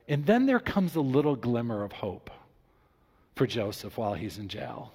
And 0.08 0.26
then 0.26 0.46
there 0.46 0.60
comes 0.60 0.94
a 0.94 1.00
little 1.00 1.36
glimmer 1.36 1.84
of 1.84 1.92
hope 1.92 2.30
for 3.34 3.46
Joseph 3.46 3.96
while 3.96 4.14
he's 4.14 4.38
in 4.38 4.48
jail. 4.48 4.92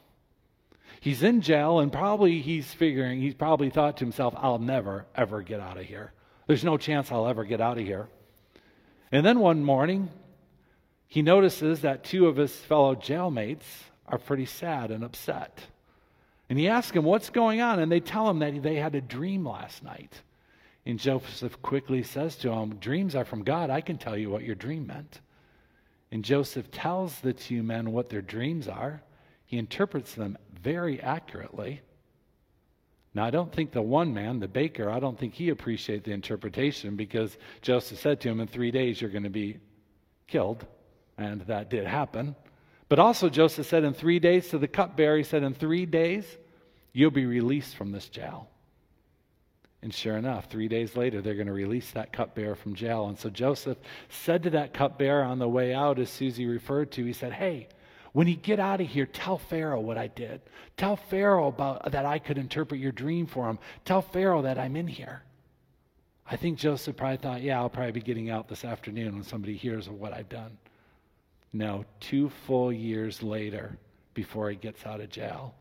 He's 1.00 1.24
in 1.24 1.42
jail, 1.42 1.80
and 1.80 1.92
probably 1.92 2.42
he's 2.42 2.74
figuring, 2.74 3.22
he's 3.22 3.34
probably 3.34 3.70
thought 3.70 3.98
to 3.98 4.06
himself, 4.06 4.34
I'll 4.38 4.60
never, 4.60 5.06
ever 5.16 5.42
get 5.42 5.60
out 5.60 5.78
of 5.78 5.86
here. 5.86 6.12
There's 6.48 6.64
no 6.64 6.78
chance 6.78 7.12
I'll 7.12 7.28
ever 7.28 7.46
get 7.46 7.62
out 7.62 7.78
of 7.78 7.86
here. 7.86 8.08
And 9.12 9.26
then 9.26 9.40
one 9.40 9.64
morning, 9.64 10.10
he 11.08 11.22
notices 11.22 11.82
that 11.82 12.04
two 12.04 12.28
of 12.28 12.36
his 12.36 12.56
fellow 12.56 12.96
jailmates 12.96 13.66
are 14.08 14.18
pretty 14.18 14.46
sad 14.46 14.92
and 14.92 15.04
upset. 15.04 15.62
And 16.50 16.58
he 16.58 16.68
asks 16.68 16.94
them, 16.94 17.04
What's 17.04 17.30
going 17.30 17.62
on? 17.62 17.80
And 17.80 17.92
they 17.92 18.00
tell 18.00 18.30
him 18.30 18.40
that 18.40 18.62
they 18.62 18.76
had 18.76 18.96
a 18.96 19.02
dream 19.02 19.48
last 19.48 19.84
night. 19.84 20.22
And 20.86 20.98
Joseph 20.98 21.62
quickly 21.62 22.04
says 22.04 22.38
to 22.38 22.52
him, 22.52 22.76
Dreams 22.76 23.16
are 23.16 23.26
from 23.26 23.44
God. 23.44 23.70
I 23.70 23.82
can 23.82 23.98
tell 23.98 24.18
you 24.18 24.30
what 24.30 24.44
your 24.44 24.56
dream 24.56 24.88
meant. 24.88 25.20
And 26.12 26.24
Joseph 26.24 26.72
tells 26.72 27.20
the 27.20 27.34
two 27.34 27.62
men 27.64 27.92
what 27.92 28.10
their 28.10 28.22
dreams 28.22 28.70
are. 28.70 29.02
He 29.46 29.58
interprets 29.58 30.14
them 30.14 30.38
very 30.62 31.02
accurately. 31.02 31.82
Now, 33.14 33.26
I 33.26 33.32
don't 33.32 33.52
think 33.52 33.72
the 33.72 33.82
one 33.82 34.14
man, 34.14 34.40
the 34.40 34.48
baker, 34.48 34.90
I 34.90 35.00
don't 35.00 35.20
think 35.20 35.34
he 35.34 35.50
appreciated 35.50 36.06
the 36.06 36.12
interpretation 36.12 36.96
because 36.96 37.38
Joseph 37.62 38.00
said 38.00 38.22
to 38.22 38.30
him, 38.30 38.40
In 38.40 38.48
three 38.48 38.72
days 38.72 39.02
you're 39.02 39.10
going 39.10 39.24
to 39.24 39.30
be 39.30 39.58
killed. 40.28 40.66
And 41.18 41.42
that 41.42 41.70
did 41.70 41.86
happen. 41.88 42.36
But 42.90 43.00
also, 43.00 43.30
Joseph 43.30 43.68
said, 43.68 43.84
In 43.84 43.94
three 43.94 44.20
days 44.20 44.50
to 44.50 44.58
the 44.58 44.68
cupbearer, 44.68 45.18
he 45.18 45.24
said, 45.24 45.44
In 45.44 45.54
three 45.54 45.86
days 45.86 46.26
you'll 46.94 47.12
be 47.12 47.26
released 47.26 47.76
from 47.76 47.92
this 47.92 48.08
jail. 48.08 48.50
And 49.82 49.94
sure 49.94 50.18
enough, 50.18 50.50
three 50.50 50.68
days 50.68 50.96
later, 50.96 51.22
they're 51.22 51.36
going 51.36 51.48
to 51.48 51.54
release 51.54 51.92
that 51.92 52.12
cupbearer 52.12 52.56
from 52.56 52.76
jail. 52.76 53.08
And 53.08 53.18
so 53.18 53.30
Joseph 53.30 53.78
said 54.10 54.44
to 54.44 54.50
that 54.52 54.74
cupbearer 54.74 55.24
on 55.24 55.38
the 55.38 55.48
way 55.48 55.74
out, 55.74 56.00
as 56.00 56.10
Susie 56.10 56.48
referred 56.48 56.92
to, 56.94 57.06
he 57.06 57.14
said, 57.14 57.34
Hey, 57.34 57.68
when 58.14 58.28
you 58.28 58.36
get 58.36 58.60
out 58.60 58.82
of 58.82 58.88
here, 58.88 59.06
tell 59.06 59.38
Pharaoh 59.38 59.82
what 59.82 59.98
I 59.98 60.08
did. 60.08 60.42
Tell 60.76 60.96
Pharaoh 60.96 61.50
about 61.50 61.92
that 61.92 62.06
I 62.06 62.18
could 62.18 62.38
interpret 62.38 62.80
your 62.80 62.92
dream 62.92 63.28
for 63.28 63.48
him. 63.48 63.60
Tell 63.86 64.02
Pharaoh 64.02 64.42
that 64.42 64.58
I'm 64.58 64.76
in 64.76 64.88
here. 64.88 65.22
I 66.30 66.36
think 66.36 66.58
Joseph 66.58 66.98
probably 66.98 67.18
thought, 67.18 67.42
yeah, 67.42 67.60
I'll 67.60 67.70
probably 67.70 67.92
be 67.92 68.02
getting 68.02 68.30
out 68.30 68.48
this 68.48 68.66
afternoon 68.66 69.14
when 69.14 69.24
somebody 69.24 69.56
hears 69.56 69.88
of 69.88 69.94
what 69.94 70.14
I've 70.14 70.30
done. 70.30 70.58
No, 71.54 71.86
two 72.00 72.30
full 72.46 72.72
years 72.72 73.24
later 73.24 73.78
before 74.14 74.50
he 74.50 74.56
gets 74.56 74.86
out 74.86 75.02
of 75.02 75.10
jail. 75.10 75.56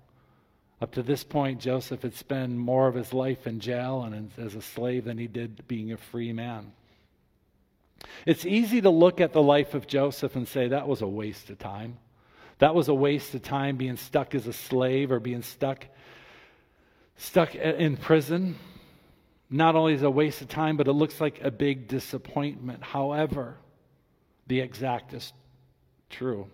Up 0.81 0.93
to 0.93 1.03
this 1.03 1.25
point, 1.25 1.61
Joseph 1.61 2.03
had 2.03 2.15
spent 2.15 2.53
more 2.53 2.87
of 2.87 2.95
his 2.95 3.13
life 3.13 3.47
in 3.47 3.61
jail 3.61 4.03
and 4.03 4.31
as 4.37 4.55
a 4.55 4.63
slave 4.63 5.05
than 5.05 5.17
he 5.17 5.27
did 5.27 5.67
being 5.67 5.93
a 5.93 5.97
free 5.97 6.33
man. 6.33 6.73
It's 8.27 8.45
easy 8.45 8.81
to 8.83 8.91
look 8.91 9.21
at 9.21 9.33
the 9.33 9.43
life 9.43 9.75
of 9.75 9.87
Joseph 9.87 10.37
and 10.37 10.47
say 10.47 10.69
that 10.69 10.87
was 10.87 11.01
a 11.01 11.09
waste 11.09 11.49
of 11.49 11.59
time. 11.59 11.97
That 12.59 12.75
was 12.75 12.89
a 12.89 12.95
waste 12.95 13.35
of 13.35 13.43
time 13.43 13.77
being 13.77 13.97
stuck 13.97 14.35
as 14.35 14.47
a 14.47 14.53
slave 14.53 15.13
or 15.13 15.21
being 15.21 15.43
stuck 15.43 15.87
stuck 17.17 17.55
in 17.55 17.97
prison. 17.97 18.57
Not 19.49 19.77
only 19.77 19.95
is 19.95 20.03
it 20.03 20.07
a 20.07 20.11
waste 20.11 20.43
of 20.43 20.49
time, 20.49 20.77
but 20.77 20.89
it 20.89 20.93
looks 20.93 21.21
like 21.21 21.41
a 21.43 21.51
big 21.51 21.89
disappointment. 21.89 22.83
However, 22.83 23.57
the 24.47 24.61
exact 24.61 25.15
true. 26.11 26.47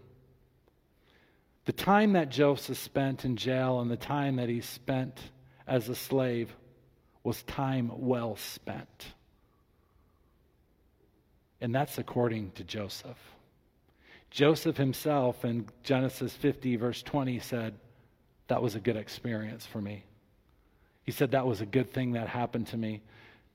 The 1.64 1.72
time 1.72 2.14
that 2.14 2.28
Joseph 2.28 2.78
spent 2.78 3.24
in 3.24 3.36
jail 3.36 3.80
and 3.80 3.90
the 3.90 3.96
time 3.96 4.36
that 4.36 4.48
he 4.48 4.60
spent 4.60 5.18
as 5.66 5.88
a 5.88 5.94
slave 5.94 6.54
was 7.22 7.42
time 7.44 7.90
well 7.94 8.36
spent. 8.36 9.14
And 11.60 11.72
that's 11.72 11.98
according 11.98 12.50
to 12.52 12.64
Joseph. 12.64 13.18
Joseph 14.30 14.76
himself 14.76 15.44
in 15.44 15.68
Genesis 15.84 16.34
50, 16.34 16.76
verse 16.76 17.02
20, 17.02 17.38
said, 17.38 17.74
That 18.48 18.62
was 18.62 18.74
a 18.74 18.80
good 18.80 18.96
experience 18.96 19.64
for 19.64 19.80
me. 19.80 20.04
He 21.04 21.12
said, 21.12 21.30
That 21.30 21.46
was 21.46 21.60
a 21.60 21.66
good 21.66 21.92
thing 21.92 22.12
that 22.12 22.28
happened 22.28 22.66
to 22.68 22.76
me. 22.76 23.02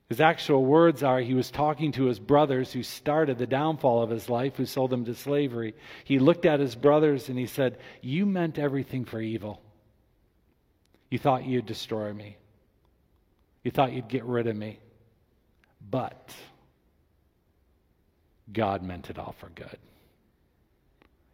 His 0.08 0.20
actual 0.22 0.64
words 0.64 1.02
are 1.02 1.20
he 1.20 1.34
was 1.34 1.50
talking 1.50 1.92
to 1.92 2.04
his 2.04 2.18
brothers 2.18 2.72
who 2.72 2.82
started 2.82 3.36
the 3.36 3.46
downfall 3.46 4.02
of 4.02 4.08
his 4.08 4.30
life, 4.30 4.56
who 4.56 4.64
sold 4.64 4.90
him 4.90 5.04
to 5.04 5.14
slavery. 5.14 5.74
He 6.04 6.18
looked 6.18 6.46
at 6.46 6.60
his 6.60 6.74
brothers 6.74 7.28
and 7.28 7.38
he 7.38 7.46
said, 7.46 7.78
You 8.00 8.24
meant 8.24 8.58
everything 8.58 9.04
for 9.04 9.20
evil. 9.20 9.60
You 11.10 11.18
thought 11.18 11.44
you'd 11.44 11.66
destroy 11.66 12.12
me, 12.12 12.36
you 13.62 13.70
thought 13.70 13.92
you'd 13.92 14.08
get 14.08 14.24
rid 14.24 14.46
of 14.46 14.56
me. 14.56 14.78
But 15.90 16.34
God 18.50 18.82
meant 18.82 19.10
it 19.10 19.18
all 19.18 19.34
for 19.38 19.50
good. 19.50 19.78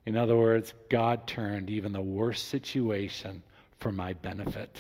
In 0.05 0.17
other 0.17 0.37
words, 0.37 0.75
God 0.91 1.27
turned 1.27 1.71
even 1.71 1.93
the 1.93 2.03
worst 2.03 2.49
situation 2.49 3.43
for 3.79 3.91
my 3.91 4.13
benefit. 4.15 4.77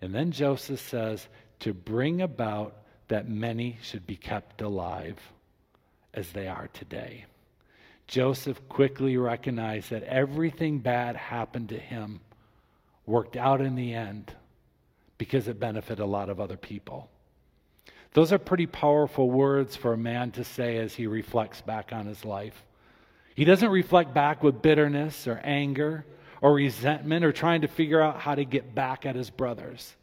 And 0.00 0.14
then 0.14 0.30
Joseph 0.30 0.80
says, 0.80 1.26
to 1.60 1.72
bring 1.72 2.22
about 2.22 2.76
that 3.08 3.28
many 3.28 3.78
should 3.82 4.06
be 4.06 4.16
kept 4.16 4.60
alive 4.60 5.18
as 6.14 6.30
they 6.32 6.46
are 6.46 6.68
today. 6.72 7.24
Joseph 8.06 8.66
quickly 8.68 9.16
recognized 9.16 9.90
that 9.90 10.02
everything 10.04 10.78
bad 10.78 11.16
happened 11.16 11.68
to 11.68 11.78
him 11.78 12.20
worked 13.06 13.36
out 13.36 13.60
in 13.60 13.74
the 13.74 13.94
end 13.94 14.32
because 15.18 15.48
it 15.48 15.60
benefited 15.60 16.00
a 16.00 16.06
lot 16.06 16.30
of 16.30 16.40
other 16.40 16.56
people. 16.56 17.10
Those 18.12 18.32
are 18.32 18.38
pretty 18.38 18.66
powerful 18.66 19.30
words 19.30 19.76
for 19.76 19.92
a 19.92 19.98
man 19.98 20.30
to 20.32 20.44
say 20.44 20.78
as 20.78 20.94
he 20.94 21.06
reflects 21.06 21.60
back 21.60 21.92
on 21.92 22.06
his 22.06 22.24
life. 22.24 22.64
He 23.34 23.44
doesn't 23.44 23.70
reflect 23.70 24.14
back 24.14 24.42
with 24.42 24.62
bitterness 24.62 25.26
or 25.26 25.40
anger 25.44 26.04
or 26.40 26.54
resentment 26.54 27.24
or 27.24 27.32
trying 27.32 27.60
to 27.60 27.68
figure 27.68 28.00
out 28.00 28.20
how 28.20 28.34
to 28.34 28.44
get 28.44 28.74
back 28.74 29.04
at 29.04 29.16
his 29.16 29.30
brothers. 29.30 29.94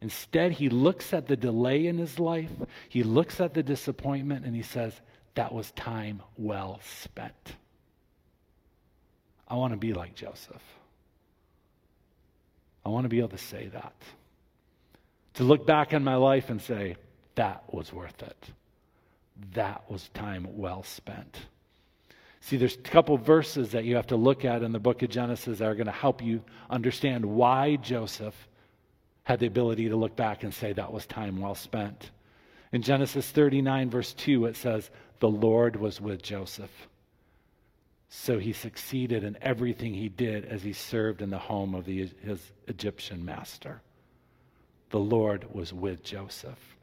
Instead, 0.00 0.52
he 0.52 0.68
looks 0.68 1.12
at 1.12 1.26
the 1.26 1.36
delay 1.36 1.86
in 1.86 1.98
his 1.98 2.18
life, 2.18 2.50
he 2.88 3.02
looks 3.02 3.40
at 3.40 3.54
the 3.54 3.62
disappointment, 3.62 4.44
and 4.44 4.54
he 4.54 4.62
says, 4.62 4.92
That 5.34 5.52
was 5.52 5.70
time 5.72 6.22
well 6.36 6.80
spent. 6.84 7.56
I 9.48 9.54
want 9.54 9.72
to 9.72 9.78
be 9.78 9.92
like 9.94 10.14
Joseph. 10.14 10.62
I 12.84 12.90
want 12.90 13.04
to 13.04 13.08
be 13.08 13.18
able 13.18 13.30
to 13.30 13.38
say 13.38 13.68
that. 13.68 13.94
To 15.34 15.44
look 15.44 15.66
back 15.66 15.92
on 15.92 16.04
my 16.04 16.16
life 16.16 16.48
and 16.48 16.62
say, 16.62 16.96
That 17.34 17.62
was 17.72 17.92
worth 17.92 18.22
it. 18.22 18.50
That 19.54 19.90
was 19.90 20.08
time 20.14 20.46
well 20.56 20.84
spent. 20.84 21.38
See, 22.40 22.56
there's 22.56 22.76
a 22.76 22.80
couple 22.80 23.16
verses 23.18 23.72
that 23.72 23.84
you 23.84 23.96
have 23.96 24.06
to 24.08 24.16
look 24.16 24.44
at 24.44 24.62
in 24.62 24.70
the 24.70 24.78
book 24.78 25.02
of 25.02 25.10
Genesis 25.10 25.58
that 25.58 25.66
are 25.66 25.74
going 25.74 25.86
to 25.86 25.92
help 25.92 26.22
you 26.22 26.42
understand 26.70 27.24
why 27.24 27.76
Joseph 27.76 28.48
had 29.28 29.40
the 29.40 29.46
ability 29.46 29.90
to 29.90 29.96
look 29.96 30.16
back 30.16 30.42
and 30.42 30.54
say 30.54 30.72
that 30.72 30.90
was 30.90 31.04
time 31.04 31.38
well 31.38 31.54
spent. 31.54 32.12
In 32.72 32.80
Genesis 32.80 33.30
39, 33.30 33.90
verse 33.90 34.14
2, 34.14 34.46
it 34.46 34.56
says, 34.56 34.88
The 35.20 35.28
Lord 35.28 35.76
was 35.76 36.00
with 36.00 36.22
Joseph. 36.22 36.88
So 38.08 38.38
he 38.38 38.54
succeeded 38.54 39.24
in 39.24 39.36
everything 39.42 39.92
he 39.92 40.08
did 40.08 40.46
as 40.46 40.62
he 40.62 40.72
served 40.72 41.20
in 41.20 41.28
the 41.28 41.36
home 41.36 41.74
of 41.74 41.84
the, 41.84 42.08
his 42.24 42.40
Egyptian 42.68 43.22
master. 43.22 43.82
The 44.88 44.98
Lord 44.98 45.54
was 45.54 45.74
with 45.74 46.02
Joseph. 46.02 46.76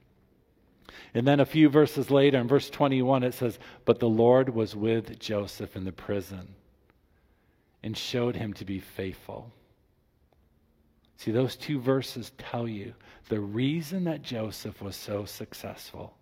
And 1.16 1.28
then 1.28 1.40
a 1.40 1.48
few 1.48 1.68
verses 1.68 2.12
later, 2.12 2.38
in 2.38 2.48
verse 2.48 2.70
21, 2.70 3.24
it 3.24 3.34
says, 3.34 3.58
But 3.86 4.00
the 4.00 4.08
Lord 4.08 4.50
was 4.50 4.76
with 4.76 5.18
Joseph 5.18 5.76
in 5.76 5.84
the 5.84 5.92
prison 5.92 6.54
and 7.82 7.98
showed 7.98 8.36
him 8.36 8.54
to 8.54 8.66
be 8.66 8.80
faithful 8.80 9.52
See, 11.18 11.32
those 11.32 11.56
two 11.56 11.80
verses 11.80 12.32
tell 12.38 12.68
you 12.68 12.94
the 13.30 13.40
reason 13.40 14.04
that 14.04 14.22
Joseph 14.22 14.82
was 14.82 14.96
so 14.96 15.26
successful 15.26 16.16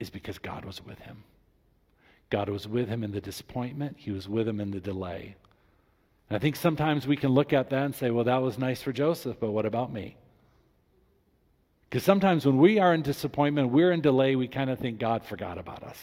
is 0.00 0.10
because 0.10 0.38
God 0.38 0.64
was 0.64 0.84
with 0.84 0.98
him. 1.00 1.24
God 2.30 2.48
was 2.48 2.66
with 2.66 2.88
him 2.88 3.04
in 3.04 3.12
the 3.12 3.20
disappointment, 3.20 3.96
He 3.98 4.10
was 4.10 4.28
with 4.28 4.48
him 4.48 4.60
in 4.60 4.70
the 4.70 4.80
delay. 4.80 5.36
And 6.28 6.36
I 6.36 6.38
think 6.40 6.56
sometimes 6.56 7.06
we 7.06 7.16
can 7.16 7.30
look 7.30 7.52
at 7.52 7.70
that 7.70 7.84
and 7.84 7.94
say, 7.94 8.10
well, 8.10 8.24
that 8.24 8.42
was 8.42 8.58
nice 8.58 8.82
for 8.82 8.92
Joseph, 8.92 9.36
but 9.38 9.52
what 9.52 9.66
about 9.66 9.92
me? 9.92 10.16
Because 11.88 12.02
sometimes 12.02 12.44
when 12.44 12.58
we 12.58 12.78
are 12.78 12.92
in 12.92 13.02
disappointment, 13.02 13.70
we're 13.70 13.92
in 13.92 14.00
delay, 14.00 14.34
we 14.34 14.48
kind 14.48 14.68
of 14.68 14.78
think 14.78 14.98
God 14.98 15.24
forgot 15.24 15.58
about 15.58 15.84
us. 15.84 15.98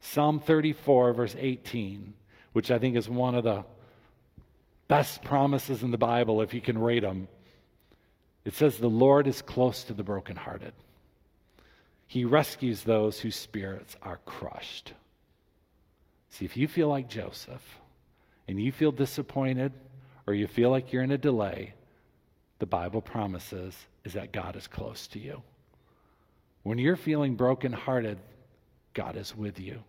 Psalm 0.00 0.40
34, 0.40 1.12
verse 1.12 1.36
18, 1.38 2.14
which 2.52 2.70
I 2.70 2.78
think 2.78 2.96
is 2.96 3.08
one 3.08 3.34
of 3.34 3.44
the 3.44 3.64
best 4.88 5.22
promises 5.22 5.82
in 5.82 5.90
the 5.90 5.98
Bible 5.98 6.42
if 6.42 6.54
you 6.54 6.60
can 6.60 6.78
rate 6.78 7.02
them. 7.02 7.28
It 8.44 8.54
says, 8.54 8.78
The 8.78 8.88
Lord 8.88 9.26
is 9.26 9.42
close 9.42 9.84
to 9.84 9.94
the 9.94 10.02
brokenhearted. 10.02 10.72
He 12.06 12.24
rescues 12.24 12.82
those 12.82 13.20
whose 13.20 13.36
spirits 13.36 13.96
are 14.02 14.20
crushed. 14.26 14.92
See, 16.30 16.44
if 16.44 16.56
you 16.56 16.68
feel 16.68 16.88
like 16.88 17.08
Joseph 17.08 17.78
and 18.46 18.60
you 18.60 18.72
feel 18.72 18.92
disappointed 18.92 19.72
or 20.26 20.34
you 20.34 20.46
feel 20.46 20.70
like 20.70 20.92
you're 20.92 21.02
in 21.02 21.12
a 21.12 21.18
delay, 21.18 21.74
the 22.58 22.66
Bible 22.66 23.00
promises 23.00 23.74
is 24.04 24.12
that 24.12 24.32
God 24.32 24.56
is 24.56 24.66
close 24.66 25.06
to 25.08 25.18
you. 25.18 25.42
When 26.62 26.78
you're 26.78 26.96
feeling 26.96 27.36
brokenhearted, 27.36 28.18
God 28.92 29.16
is 29.16 29.34
with 29.34 29.58
you. 29.58 29.82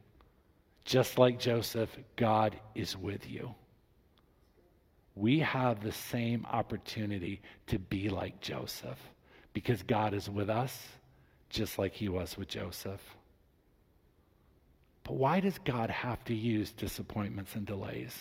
Just 0.84 1.18
like 1.18 1.40
Joseph, 1.40 1.90
God 2.16 2.56
is 2.76 2.98
with 2.98 3.30
you 3.30 3.56
we 5.16 5.40
have 5.40 5.82
the 5.82 5.92
same 5.92 6.46
opportunity 6.50 7.42
to 7.68 7.80
be 7.80 8.10
like 8.10 8.42
Joseph 8.42 9.00
because 9.54 9.82
God 9.84 10.14
is 10.14 10.30
with 10.30 10.50
us 10.50 10.78
just 11.50 11.80
like 11.80 11.94
he 11.94 12.10
was 12.10 12.38
with 12.38 12.50
Joseph. 12.50 13.02
But 15.04 15.14
why 15.14 15.40
does 15.40 15.58
God 15.60 15.90
have 15.90 16.24
to 16.26 16.34
use 16.34 16.72
disappointments 16.72 17.56
and 17.56 17.66
delays? 17.66 18.14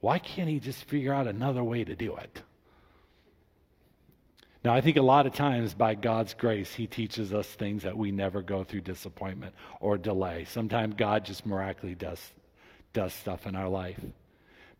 Why 0.00 0.18
can't 0.18 0.48
he 0.48 0.60
just 0.60 0.84
figure 0.84 1.12
out 1.12 1.26
another 1.26 1.62
way 1.62 1.84
to 1.84 1.94
do 1.94 2.16
it? 2.16 2.42
Now, 4.64 4.72
I 4.72 4.80
think 4.80 4.96
a 4.96 5.02
lot 5.02 5.26
of 5.26 5.34
times 5.34 5.74
by 5.74 5.96
God's 5.96 6.34
grace, 6.34 6.72
He 6.72 6.86
teaches 6.86 7.34
us 7.34 7.48
things 7.48 7.82
that 7.82 7.98
we 7.98 8.12
never 8.12 8.42
go 8.42 8.62
through 8.62 8.82
disappointment 8.82 9.54
or 9.80 9.98
delay. 9.98 10.44
Sometimes 10.44 10.94
God 10.94 11.24
just 11.24 11.44
miraculously 11.44 11.96
does, 11.96 12.20
does 12.92 13.12
stuff 13.12 13.46
in 13.46 13.56
our 13.56 13.68
life. 13.68 13.98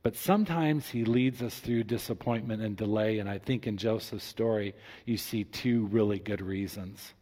But 0.03 0.17
sometimes 0.17 0.89
he 0.89 1.05
leads 1.05 1.43
us 1.43 1.57
through 1.59 1.85
disappointment 1.85 2.63
and 2.63 2.77
delay. 2.77 3.19
And 3.19 3.29
I 3.29 3.39
think 3.39 3.67
in 3.67 3.77
Joseph's 3.77 4.25
story, 4.25 4.75
you 5.05 5.17
see 5.17 5.45
two 5.45 5.87
really 5.87 6.19
good 6.19 6.41
reasons. 6.41 7.15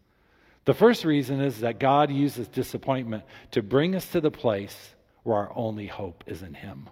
The 0.65 0.75
first 0.75 1.05
reason 1.05 1.41
is 1.41 1.61
that 1.61 1.79
God 1.79 2.11
uses 2.11 2.49
disappointment 2.49 3.25
to 3.53 3.63
bring 3.63 3.95
us 3.95 4.07
to 4.13 4.21
the 4.21 4.31
place 4.31 4.95
where 5.23 5.37
our 5.37 5.53
only 5.55 5.87
hope 5.87 6.25
is 6.27 6.43
in 6.43 6.55
him. 6.55 6.89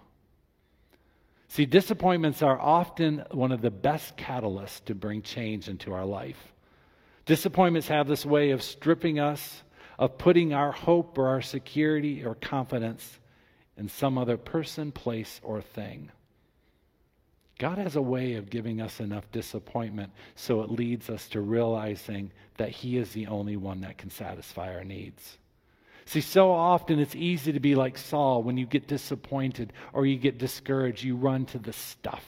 See, 1.47 1.65
disappointments 1.65 2.43
are 2.43 2.59
often 2.59 3.23
one 3.31 3.51
of 3.51 3.61
the 3.61 3.71
best 3.71 4.15
catalysts 4.17 4.85
to 4.85 4.93
bring 4.93 5.23
change 5.23 5.67
into 5.67 5.93
our 5.93 6.05
life. 6.05 6.53
Disappointments 7.25 7.87
have 7.87 8.07
this 8.07 8.25
way 8.25 8.51
of 8.51 8.61
stripping 8.61 9.19
us, 9.19 9.63
of 9.97 10.19
putting 10.19 10.53
our 10.53 10.71
hope 10.71 11.17
or 11.17 11.27
our 11.27 11.41
security 11.41 12.23
or 12.23 12.35
confidence 12.35 13.18
in 13.79 13.89
some 13.89 14.17
other 14.17 14.37
person, 14.37 14.91
place, 14.91 15.39
or 15.43 15.61
thing. 15.61 16.11
God 17.59 17.77
has 17.77 17.95
a 17.95 18.01
way 18.01 18.35
of 18.35 18.49
giving 18.49 18.81
us 18.81 18.99
enough 18.99 19.29
disappointment 19.31 20.11
so 20.35 20.61
it 20.61 20.71
leads 20.71 21.09
us 21.09 21.27
to 21.29 21.41
realizing 21.41 22.31
that 22.57 22.69
He 22.69 22.97
is 22.97 23.11
the 23.11 23.27
only 23.27 23.57
one 23.57 23.81
that 23.81 23.97
can 23.97 24.09
satisfy 24.09 24.73
our 24.73 24.83
needs. 24.83 25.37
See, 26.05 26.21
so 26.21 26.51
often 26.51 26.99
it's 26.99 27.15
easy 27.15 27.51
to 27.51 27.59
be 27.59 27.75
like 27.75 27.97
Saul 27.97 28.41
when 28.41 28.57
you 28.57 28.65
get 28.65 28.87
disappointed 28.87 29.73
or 29.93 30.05
you 30.05 30.17
get 30.17 30.37
discouraged, 30.39 31.03
you 31.03 31.15
run 31.15 31.45
to 31.47 31.59
the 31.59 31.73
stuff. 31.73 32.25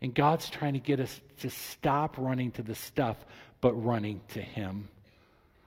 And 0.00 0.14
God's 0.14 0.48
trying 0.48 0.74
to 0.74 0.78
get 0.78 1.00
us 1.00 1.20
to 1.40 1.50
stop 1.50 2.16
running 2.18 2.52
to 2.52 2.62
the 2.62 2.74
stuff, 2.74 3.16
but 3.60 3.72
running 3.72 4.20
to 4.28 4.40
Him. 4.40 4.88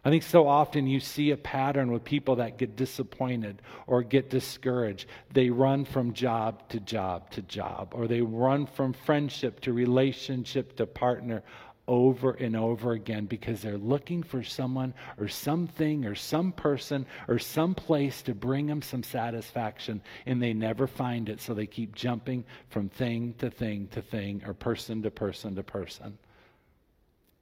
I 0.03 0.09
think 0.09 0.23
so 0.23 0.47
often 0.47 0.87
you 0.87 0.99
see 0.99 1.29
a 1.29 1.37
pattern 1.37 1.91
with 1.91 2.03
people 2.03 2.37
that 2.37 2.57
get 2.57 2.75
disappointed 2.75 3.61
or 3.85 4.01
get 4.01 4.31
discouraged. 4.31 5.05
They 5.31 5.51
run 5.51 5.85
from 5.85 6.13
job 6.13 6.67
to 6.69 6.79
job 6.79 7.29
to 7.31 7.43
job, 7.43 7.93
or 7.93 8.07
they 8.07 8.21
run 8.21 8.65
from 8.65 8.93
friendship 8.93 9.59
to 9.61 9.73
relationship 9.73 10.75
to 10.77 10.87
partner 10.87 11.43
over 11.87 12.31
and 12.31 12.55
over 12.55 12.93
again 12.93 13.25
because 13.25 13.61
they're 13.61 13.77
looking 13.77 14.23
for 14.23 14.41
someone 14.41 14.93
or 15.19 15.27
something 15.27 16.05
or 16.05 16.15
some 16.15 16.51
person 16.51 17.05
or 17.27 17.37
some 17.37 17.75
place 17.75 18.21
to 18.21 18.33
bring 18.33 18.67
them 18.67 18.81
some 18.81 19.03
satisfaction 19.03 20.01
and 20.25 20.41
they 20.41 20.53
never 20.53 20.87
find 20.87 21.27
it. 21.27 21.41
So 21.41 21.53
they 21.53 21.67
keep 21.67 21.93
jumping 21.93 22.45
from 22.69 22.89
thing 22.89 23.35
to 23.39 23.49
thing 23.49 23.87
to 23.91 24.01
thing 24.01 24.41
or 24.45 24.53
person 24.53 25.03
to 25.03 25.11
person 25.11 25.55
to 25.55 25.63
person. 25.63 26.17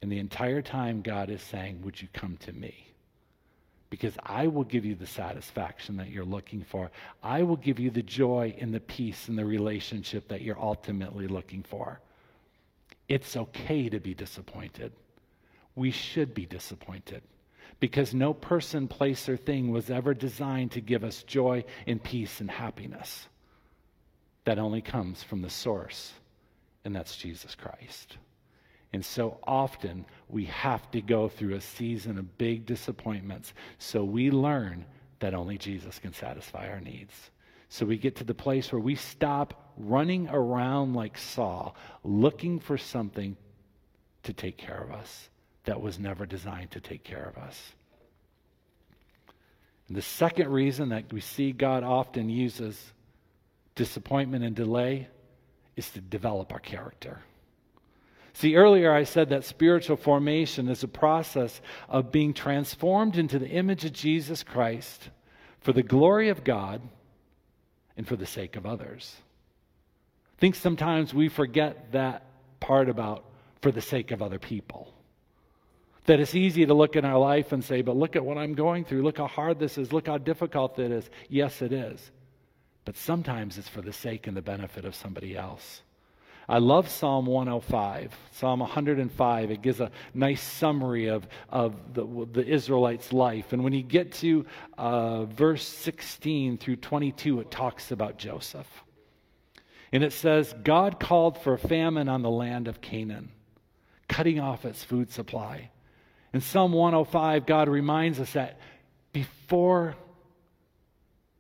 And 0.01 0.12
the 0.12 0.20
entire 0.20 0.62
time, 0.62 1.01
God 1.01 1.29
is 1.29 1.41
saying, 1.41 1.82
Would 1.82 2.01
you 2.01 2.08
come 2.13 2.38
to 2.38 2.53
me? 2.53 2.88
Because 3.89 4.13
I 4.24 4.48
will 4.48 4.63
give 4.63 4.86
you 4.86 4.96
the 4.96 5.08
satisfaction 5.08 5.98
that 5.98 6.10
you're 6.10 6.24
looking 6.24 6.63
for. 6.63 6.91
I 7.24 7.44
will 7.44 7.58
give 7.58 7.79
you 7.79 7.89
the 7.89 8.03
joy 8.03 8.56
and 8.60 8.74
the 8.74 8.79
peace 8.79 9.27
and 9.27 9.38
the 9.38 9.46
relationship 9.46 10.27
that 10.27 10.41
you're 10.41 10.60
ultimately 10.60 11.27
looking 11.27 11.63
for. 11.63 12.00
It's 13.08 13.36
okay 13.36 13.89
to 13.89 14.00
be 14.00 14.13
disappointed. 14.13 14.91
We 15.75 15.89
should 15.89 16.36
be 16.36 16.46
disappointed 16.46 17.24
because 17.79 18.13
no 18.13 18.34
person, 18.34 18.88
place, 18.88 19.27
or 19.27 19.38
thing 19.38 19.72
was 19.72 19.89
ever 19.89 20.13
designed 20.13 20.72
to 20.74 20.82
give 20.82 21.03
us 21.03 21.24
joy 21.24 21.63
and 21.88 22.03
peace 22.03 22.39
and 22.41 22.51
happiness. 22.51 23.27
That 24.46 24.60
only 24.60 24.82
comes 24.82 25.24
from 25.24 25.41
the 25.41 25.50
source, 25.50 26.12
and 26.84 26.96
that's 26.96 27.15
Jesus 27.15 27.56
Christ. 27.56 28.18
And 28.91 29.05
so 29.05 29.39
often 29.43 30.05
we 30.27 30.46
have 30.46 30.89
to 30.91 31.01
go 31.01 31.29
through 31.29 31.55
a 31.55 31.62
season 31.62 32.17
of 32.17 32.38
big 32.38 32.65
disappointments 32.65 33.53
so 33.77 34.03
we 34.03 34.31
learn 34.31 34.86
that 35.19 35.34
only 35.34 35.58
Jesus 35.58 36.00
can 36.00 36.13
satisfy 36.13 36.70
our 36.70 36.79
needs. 36.79 37.13
So 37.70 37.85
we 37.85 37.98
get 37.98 38.16
to 38.18 38.24
the 38.24 38.33
place 38.33 38.72
where 38.72 38.81
we 38.81 38.96
stop 38.96 39.74
running 39.77 40.27
around 40.29 40.96
like 40.96 41.18
Saul, 41.18 41.75
looking 42.03 42.59
for 42.59 42.77
something 42.77 43.37
to 44.24 44.33
take 44.33 44.57
care 44.57 44.81
of 44.81 44.92
us 44.92 45.29
that 45.66 45.81
was 45.81 46.00
never 46.00 46.25
designed 46.25 46.72
to 46.72 46.79
take 46.79 47.03
care 47.03 47.24
of 47.24 47.37
us. 47.37 47.74
And 49.87 49.96
the 49.96 50.01
second 50.01 50.50
reason 50.50 50.90
that 50.90 51.13
we 51.13 51.22
see 51.22 51.51
God 51.51 51.83
often 51.83 52.29
uses 52.29 52.94
disappointment 53.75 54.44
and 54.44 54.55
delay 54.55 55.07
is 55.75 55.90
to 55.92 56.01
develop 56.01 56.51
our 56.51 56.59
character. 56.59 57.20
See, 58.39 58.55
earlier 58.55 58.93
I 58.93 59.03
said 59.03 59.29
that 59.29 59.43
spiritual 59.43 59.97
formation 59.97 60.69
is 60.69 60.81
a 60.81 60.87
process 60.87 61.59
of 61.89 62.09
being 62.09 62.33
transformed 62.33 63.17
into 63.17 63.37
the 63.37 63.49
image 63.49 63.83
of 63.83 63.91
Jesus 63.91 64.43
Christ 64.43 65.09
for 65.59 65.73
the 65.73 65.83
glory 65.83 66.29
of 66.29 66.45
God 66.45 66.81
and 67.97 68.07
for 68.07 68.15
the 68.15 68.25
sake 68.25 68.55
of 68.55 68.65
others. 68.65 69.13
I 70.37 70.39
think 70.39 70.55
sometimes 70.55 71.13
we 71.13 71.27
forget 71.27 71.91
that 71.91 72.27
part 72.61 72.87
about 72.87 73.25
for 73.61 73.73
the 73.73 73.81
sake 73.81 74.11
of 74.11 74.21
other 74.21 74.39
people. 74.39 74.93
That 76.05 76.21
it's 76.21 76.33
easy 76.33 76.65
to 76.65 76.73
look 76.73 76.95
in 76.95 77.03
our 77.03 77.19
life 77.19 77.51
and 77.51 77.61
say, 77.61 77.81
but 77.81 77.97
look 77.97 78.15
at 78.15 78.23
what 78.23 78.37
I'm 78.37 78.53
going 78.53 78.85
through. 78.85 79.03
Look 79.03 79.17
how 79.17 79.27
hard 79.27 79.59
this 79.59 79.77
is. 79.77 79.91
Look 79.91 80.07
how 80.07 80.17
difficult 80.17 80.79
it 80.79 80.91
is. 80.91 81.09
Yes, 81.27 81.61
it 81.61 81.73
is. 81.73 82.09
But 82.85 82.95
sometimes 82.95 83.57
it's 83.57 83.67
for 83.67 83.81
the 83.81 83.91
sake 83.91 84.27
and 84.27 84.37
the 84.37 84.41
benefit 84.41 84.85
of 84.85 84.95
somebody 84.95 85.35
else. 85.35 85.81
I 86.50 86.57
love 86.57 86.90
Psalm 86.90 87.27
105, 87.27 88.18
Psalm 88.31 88.62
105. 88.62 89.51
It 89.51 89.62
gives 89.62 89.79
a 89.79 89.92
nice 90.16 90.42
summary 90.42 91.05
of, 91.05 91.27
of 91.48 91.94
the, 91.94 92.27
the 92.31 92.44
Israelites' 92.44 93.14
life. 93.14 93.53
And 93.53 93.64
when 93.64 93.72
you 93.72 93.83
get 93.83 94.14
to 94.14 94.48
uh, 94.75 95.25
verse 95.25 95.64
16 95.68 96.57
through 96.57 96.77
22, 96.77 97.42
it 97.42 97.51
talks 97.51 97.92
about 97.92 98.18
Joseph. 98.18 98.68
And 99.92 100.03
it 100.03 100.12
says, 100.12 100.55
God 100.64 101.00
called 101.00 101.40
for 101.40 101.53
a 101.53 101.59
famine 101.59 102.09
on 102.09 102.24
the 102.24 102.31
land 102.31 102.68
of 102.68 102.81
Canaan, 102.81 103.29
cutting 104.07 104.40
off 104.40 104.66
its 104.66 104.83
food 104.83 105.12
supply. 105.12 105.70
In 106.33 106.42
Psalm 106.42 106.74
105, 106.74 107.46
God 107.46 107.70
reminds 107.70 108.20
us 108.20 108.33
that 108.33 108.59
before 109.14 109.96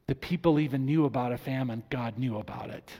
the 0.05 0.13
people 0.13 0.59
even 0.59 0.85
knew 0.85 1.05
about 1.05 1.31
a 1.31 1.37
famine, 1.37 1.81
God 1.89 2.19
knew 2.19 2.37
about 2.37 2.69
it. 2.69 2.91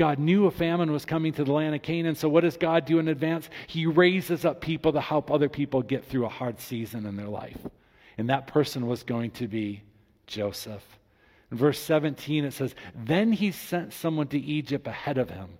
God 0.00 0.18
knew 0.18 0.46
a 0.46 0.50
famine 0.50 0.92
was 0.92 1.04
coming 1.04 1.34
to 1.34 1.44
the 1.44 1.52
land 1.52 1.74
of 1.74 1.82
Canaan. 1.82 2.14
So, 2.14 2.26
what 2.26 2.40
does 2.40 2.56
God 2.56 2.86
do 2.86 3.00
in 3.00 3.08
advance? 3.08 3.50
He 3.66 3.84
raises 3.84 4.46
up 4.46 4.62
people 4.62 4.94
to 4.94 5.00
help 5.02 5.30
other 5.30 5.50
people 5.50 5.82
get 5.82 6.06
through 6.06 6.24
a 6.24 6.30
hard 6.30 6.58
season 6.58 7.04
in 7.04 7.16
their 7.16 7.28
life. 7.28 7.58
And 8.16 8.30
that 8.30 8.46
person 8.46 8.86
was 8.86 9.02
going 9.02 9.32
to 9.32 9.46
be 9.46 9.82
Joseph. 10.26 10.82
In 11.50 11.58
verse 11.58 11.78
17, 11.78 12.46
it 12.46 12.54
says, 12.54 12.74
Then 12.94 13.30
he 13.30 13.52
sent 13.52 13.92
someone 13.92 14.28
to 14.28 14.38
Egypt 14.38 14.86
ahead 14.86 15.18
of 15.18 15.28
him, 15.28 15.50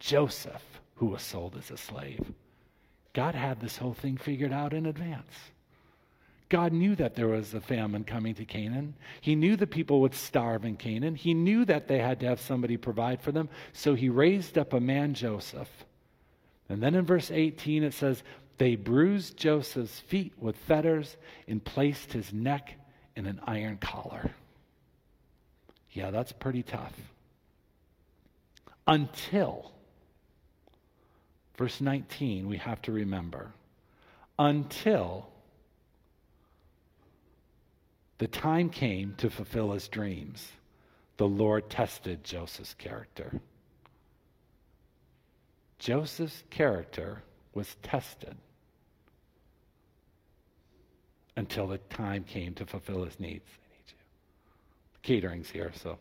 Joseph, 0.00 0.64
who 0.96 1.06
was 1.06 1.22
sold 1.22 1.54
as 1.56 1.70
a 1.70 1.76
slave. 1.76 2.32
God 3.12 3.36
had 3.36 3.60
this 3.60 3.76
whole 3.76 3.94
thing 3.94 4.16
figured 4.16 4.52
out 4.52 4.72
in 4.72 4.86
advance. 4.86 5.32
God 6.48 6.72
knew 6.72 6.94
that 6.96 7.16
there 7.16 7.28
was 7.28 7.54
a 7.54 7.60
famine 7.60 8.04
coming 8.04 8.34
to 8.36 8.44
Canaan. 8.44 8.94
He 9.20 9.34
knew 9.34 9.56
the 9.56 9.66
people 9.66 10.00
would 10.02 10.14
starve 10.14 10.64
in 10.64 10.76
Canaan. 10.76 11.16
He 11.16 11.34
knew 11.34 11.64
that 11.64 11.88
they 11.88 11.98
had 11.98 12.20
to 12.20 12.26
have 12.26 12.40
somebody 12.40 12.76
provide 12.76 13.20
for 13.20 13.32
them. 13.32 13.48
So 13.72 13.94
he 13.94 14.08
raised 14.08 14.56
up 14.56 14.72
a 14.72 14.80
man, 14.80 15.14
Joseph. 15.14 15.68
And 16.68 16.80
then 16.80 16.94
in 16.94 17.04
verse 17.04 17.32
18 17.32 17.82
it 17.82 17.94
says, 17.94 18.22
They 18.58 18.76
bruised 18.76 19.36
Joseph's 19.36 19.98
feet 19.98 20.34
with 20.38 20.56
fetters 20.56 21.16
and 21.48 21.64
placed 21.64 22.12
his 22.12 22.32
neck 22.32 22.74
in 23.16 23.26
an 23.26 23.40
iron 23.44 23.78
collar. 23.78 24.30
Yeah, 25.90 26.12
that's 26.12 26.32
pretty 26.32 26.62
tough. 26.62 26.94
Until, 28.86 29.72
verse 31.56 31.80
19, 31.80 32.46
we 32.46 32.58
have 32.58 32.80
to 32.82 32.92
remember, 32.92 33.50
until 34.38 35.28
the 38.18 38.26
time 38.26 38.70
came 38.70 39.14
to 39.18 39.30
fulfill 39.30 39.72
his 39.72 39.88
dreams. 39.88 40.52
The 41.18 41.28
Lord 41.28 41.68
tested 41.70 42.24
Joseph's 42.24 42.74
character. 42.74 43.40
Joseph's 45.78 46.42
character 46.50 47.22
was 47.54 47.76
tested 47.82 48.36
until 51.36 51.66
the 51.66 51.78
time 51.78 52.24
came 52.24 52.54
to 52.54 52.64
fulfill 52.64 53.04
his 53.04 53.20
needs. 53.20 53.44
I 53.48 53.68
need 53.74 53.84
you. 53.88 53.98
The 54.94 55.00
catering's 55.00 55.50
here, 55.50 55.72
so 55.74 55.98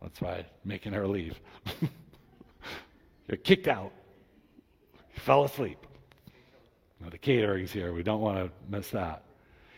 that's 0.00 0.20
why 0.20 0.38
I'm 0.38 0.44
making 0.64 0.92
her 0.92 1.06
leave. 1.06 1.38
You're 3.28 3.36
kicked 3.36 3.68
out. 3.68 3.92
You 5.14 5.20
fell 5.20 5.44
asleep. 5.44 5.78
Now, 7.00 7.08
the 7.08 7.18
catering's 7.18 7.72
here. 7.72 7.92
We 7.92 8.02
don't 8.02 8.20
want 8.20 8.38
to 8.38 8.50
miss 8.68 8.90
that. 8.90 9.24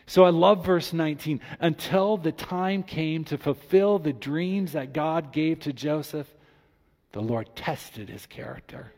So 0.07 0.23
I 0.23 0.29
love 0.29 0.65
verse 0.65 0.93
19. 0.93 1.39
Until 1.59 2.17
the 2.17 2.31
time 2.31 2.83
came 2.83 3.23
to 3.25 3.37
fulfill 3.37 3.99
the 3.99 4.13
dreams 4.13 4.73
that 4.73 4.93
God 4.93 5.31
gave 5.31 5.61
to 5.61 5.73
Joseph, 5.73 6.27
the 7.11 7.21
Lord 7.21 7.55
tested 7.55 8.09
his 8.09 8.25
character. 8.25 8.91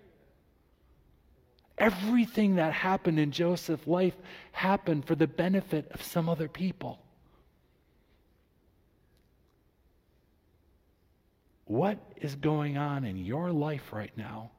Everything 1.78 2.56
that 2.56 2.74
happened 2.74 3.20
in 3.20 3.32
Joseph's 3.32 3.88
life 3.88 4.16
happened 4.52 5.06
for 5.06 5.16
the 5.16 5.28
benefit 5.28 5.90
of 5.92 6.02
some 6.02 6.28
other 6.28 6.48
people. 6.48 7.00
What 11.66 12.00
is 12.18 12.36
going 12.36 12.78
on 12.78 13.04
in 13.04 13.18
your 13.18 13.52
life 13.52 13.94
right 13.94 14.12
now 14.18 14.52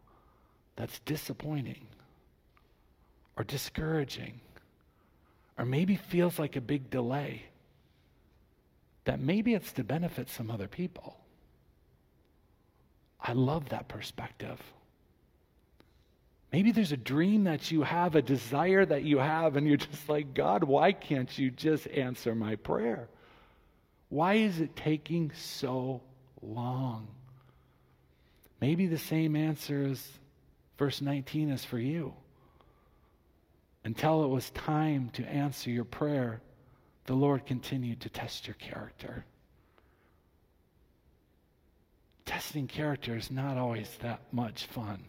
that's 0.76 1.00
disappointing 1.00 1.88
or 3.36 3.44
discouraging 3.44 4.40
or 5.58 5.64
maybe 5.64 5.96
feels 5.96 6.38
like 6.38 6.56
a 6.56 6.60
big 6.60 6.88
delay? 6.88 7.42
That 9.04 9.20
maybe 9.20 9.54
it's 9.54 9.72
to 9.72 9.84
benefit 9.84 10.30
some 10.30 10.50
other 10.50 10.68
people. 10.68 11.18
I 13.20 13.32
love 13.32 13.70
that 13.70 13.88
perspective. 13.88 14.60
Maybe 16.52 16.72
there's 16.72 16.92
a 16.92 16.96
dream 16.96 17.44
that 17.44 17.70
you 17.70 17.82
have, 17.82 18.14
a 18.14 18.22
desire 18.22 18.86
that 18.86 19.02
you 19.02 19.18
have, 19.18 19.56
and 19.56 19.66
you're 19.66 19.76
just 19.76 20.08
like, 20.08 20.32
God, 20.32 20.64
why 20.64 20.92
can't 20.92 21.36
you 21.36 21.50
just 21.50 21.86
answer 21.88 22.34
my 22.34 22.56
prayer? 22.56 23.08
Why 24.08 24.34
is 24.34 24.60
it 24.60 24.74
taking 24.74 25.32
so 25.34 26.00
long? 26.40 27.08
Maybe 28.60 28.86
the 28.86 28.98
same 28.98 29.36
answer 29.36 29.88
as 29.90 30.08
verse 30.78 31.02
19 31.02 31.50
is 31.50 31.64
for 31.64 31.78
you. 31.78 32.14
Until 33.84 34.24
it 34.24 34.28
was 34.28 34.50
time 34.50 35.10
to 35.14 35.24
answer 35.26 35.70
your 35.70 35.84
prayer, 35.84 36.40
the 37.06 37.14
Lord 37.14 37.46
continued 37.46 38.00
to 38.00 38.10
test 38.10 38.46
your 38.46 38.54
character. 38.54 39.24
Testing 42.26 42.66
character 42.66 43.16
is 43.16 43.30
not 43.30 43.56
always 43.56 43.88
that 44.02 44.20
much 44.32 44.66
fun. 44.66 45.04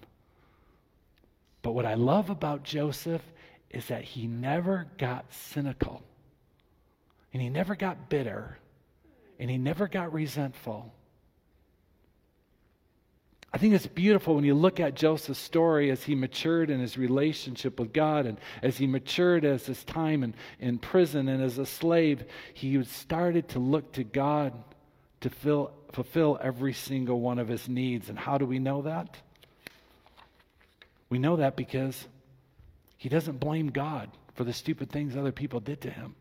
But 1.62 1.74
what 1.74 1.86
I 1.86 1.96
love 1.96 2.30
about 2.30 2.64
Joseph 2.64 3.22
is 3.70 3.88
that 3.88 4.04
he 4.04 4.28
never 4.28 4.88
got 4.98 5.26
cynical, 5.34 6.02
and 7.34 7.42
he 7.42 7.50
never 7.50 7.76
got 7.76 8.10
bitter, 8.10 8.58
and 9.40 9.50
he 9.50 9.58
never 9.58 9.88
got 9.88 10.14
resentful. 10.14 10.94
I 13.52 13.58
think 13.58 13.74
it's 13.74 13.88
beautiful 13.88 14.36
when 14.36 14.44
you 14.44 14.54
look 14.54 14.80
at 14.80 14.94
Joseph's 14.94 15.40
story 15.40 15.90
as 15.90 16.04
he 16.04 16.14
matured 16.14 16.70
in 16.70 16.80
his 16.80 16.98
relationship 16.98 17.80
with 17.80 17.92
God 17.92 18.28
and 18.28 18.38
as 18.62 18.78
he 18.78 18.86
matured 18.86 19.44
as 19.44 19.66
his 19.66 19.84
time 19.84 20.24
in, 20.24 20.36
in 20.60 20.78
prison 20.78 21.28
and 21.28 21.42
as 21.42 21.58
a 21.58 21.66
slave, 21.66 22.24
he 22.54 22.84
started 22.84 23.50
to 23.50 23.60
look 23.60 23.92
to 23.94 24.04
God 24.04 24.54
to 25.22 25.32
fill, 25.32 25.72
fulfill 25.92 26.38
every 26.42 26.74
single 26.74 27.20
one 27.20 27.40
of 27.40 27.48
his 27.48 27.68
needs. 27.68 28.10
And 28.10 28.20
how 28.20 28.38
do 28.38 28.46
we 28.46 28.60
know 28.60 28.84
that? 28.84 29.18
We 31.10 31.18
know 31.18 31.38
that 31.38 31.56
because 31.56 32.08
he 32.98 33.10
doesn't 33.10 33.40
blame 33.40 33.70
God 33.70 34.12
for 34.36 34.44
the 34.44 34.54
stupid 34.54 34.92
things 34.92 35.16
other 35.16 35.32
people 35.32 35.60
did 35.60 35.82
to 35.82 35.90
him. 35.90 36.16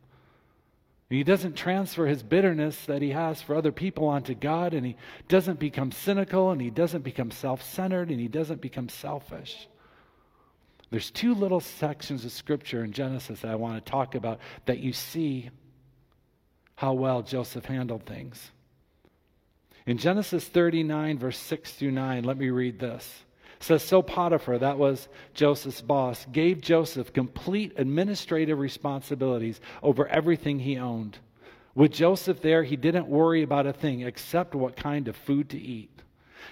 He 1.10 1.24
doesn't 1.24 1.54
transfer 1.54 2.06
his 2.06 2.22
bitterness 2.22 2.84
that 2.84 3.00
he 3.00 3.10
has 3.10 3.40
for 3.40 3.54
other 3.54 3.72
people 3.72 4.06
onto 4.08 4.34
God, 4.34 4.74
and 4.74 4.84
he 4.84 4.96
doesn't 5.26 5.58
become 5.58 5.90
cynical, 5.90 6.50
and 6.50 6.60
he 6.60 6.70
doesn't 6.70 7.02
become 7.02 7.30
self 7.30 7.62
centered, 7.62 8.10
and 8.10 8.20
he 8.20 8.28
doesn't 8.28 8.60
become 8.60 8.90
selfish. 8.90 9.68
There's 10.90 11.10
two 11.10 11.34
little 11.34 11.60
sections 11.60 12.24
of 12.24 12.32
scripture 12.32 12.84
in 12.84 12.92
Genesis 12.92 13.40
that 13.40 13.50
I 13.50 13.56
want 13.56 13.84
to 13.84 13.90
talk 13.90 14.14
about 14.14 14.40
that 14.66 14.80
you 14.80 14.92
see 14.92 15.50
how 16.76 16.92
well 16.92 17.22
Joseph 17.22 17.64
handled 17.64 18.04
things. 18.04 18.50
In 19.86 19.96
Genesis 19.96 20.46
39, 20.46 21.18
verse 21.18 21.38
6 21.38 21.72
through 21.72 21.90
9, 21.92 22.24
let 22.24 22.36
me 22.36 22.50
read 22.50 22.78
this 22.78 23.24
says 23.60 23.82
so 23.82 24.02
Potiphar, 24.02 24.58
that 24.58 24.78
was 24.78 25.08
Joseph's 25.34 25.80
boss, 25.80 26.26
gave 26.32 26.60
Joseph 26.60 27.12
complete 27.12 27.72
administrative 27.76 28.58
responsibilities 28.58 29.60
over 29.82 30.06
everything 30.08 30.58
he 30.58 30.78
owned. 30.78 31.18
With 31.74 31.92
Joseph 31.92 32.40
there, 32.40 32.64
he 32.64 32.76
didn't 32.76 33.08
worry 33.08 33.42
about 33.42 33.66
a 33.66 33.72
thing 33.72 34.02
except 34.02 34.54
what 34.54 34.76
kind 34.76 35.08
of 35.08 35.16
food 35.16 35.50
to 35.50 35.58
eat. 35.58 35.90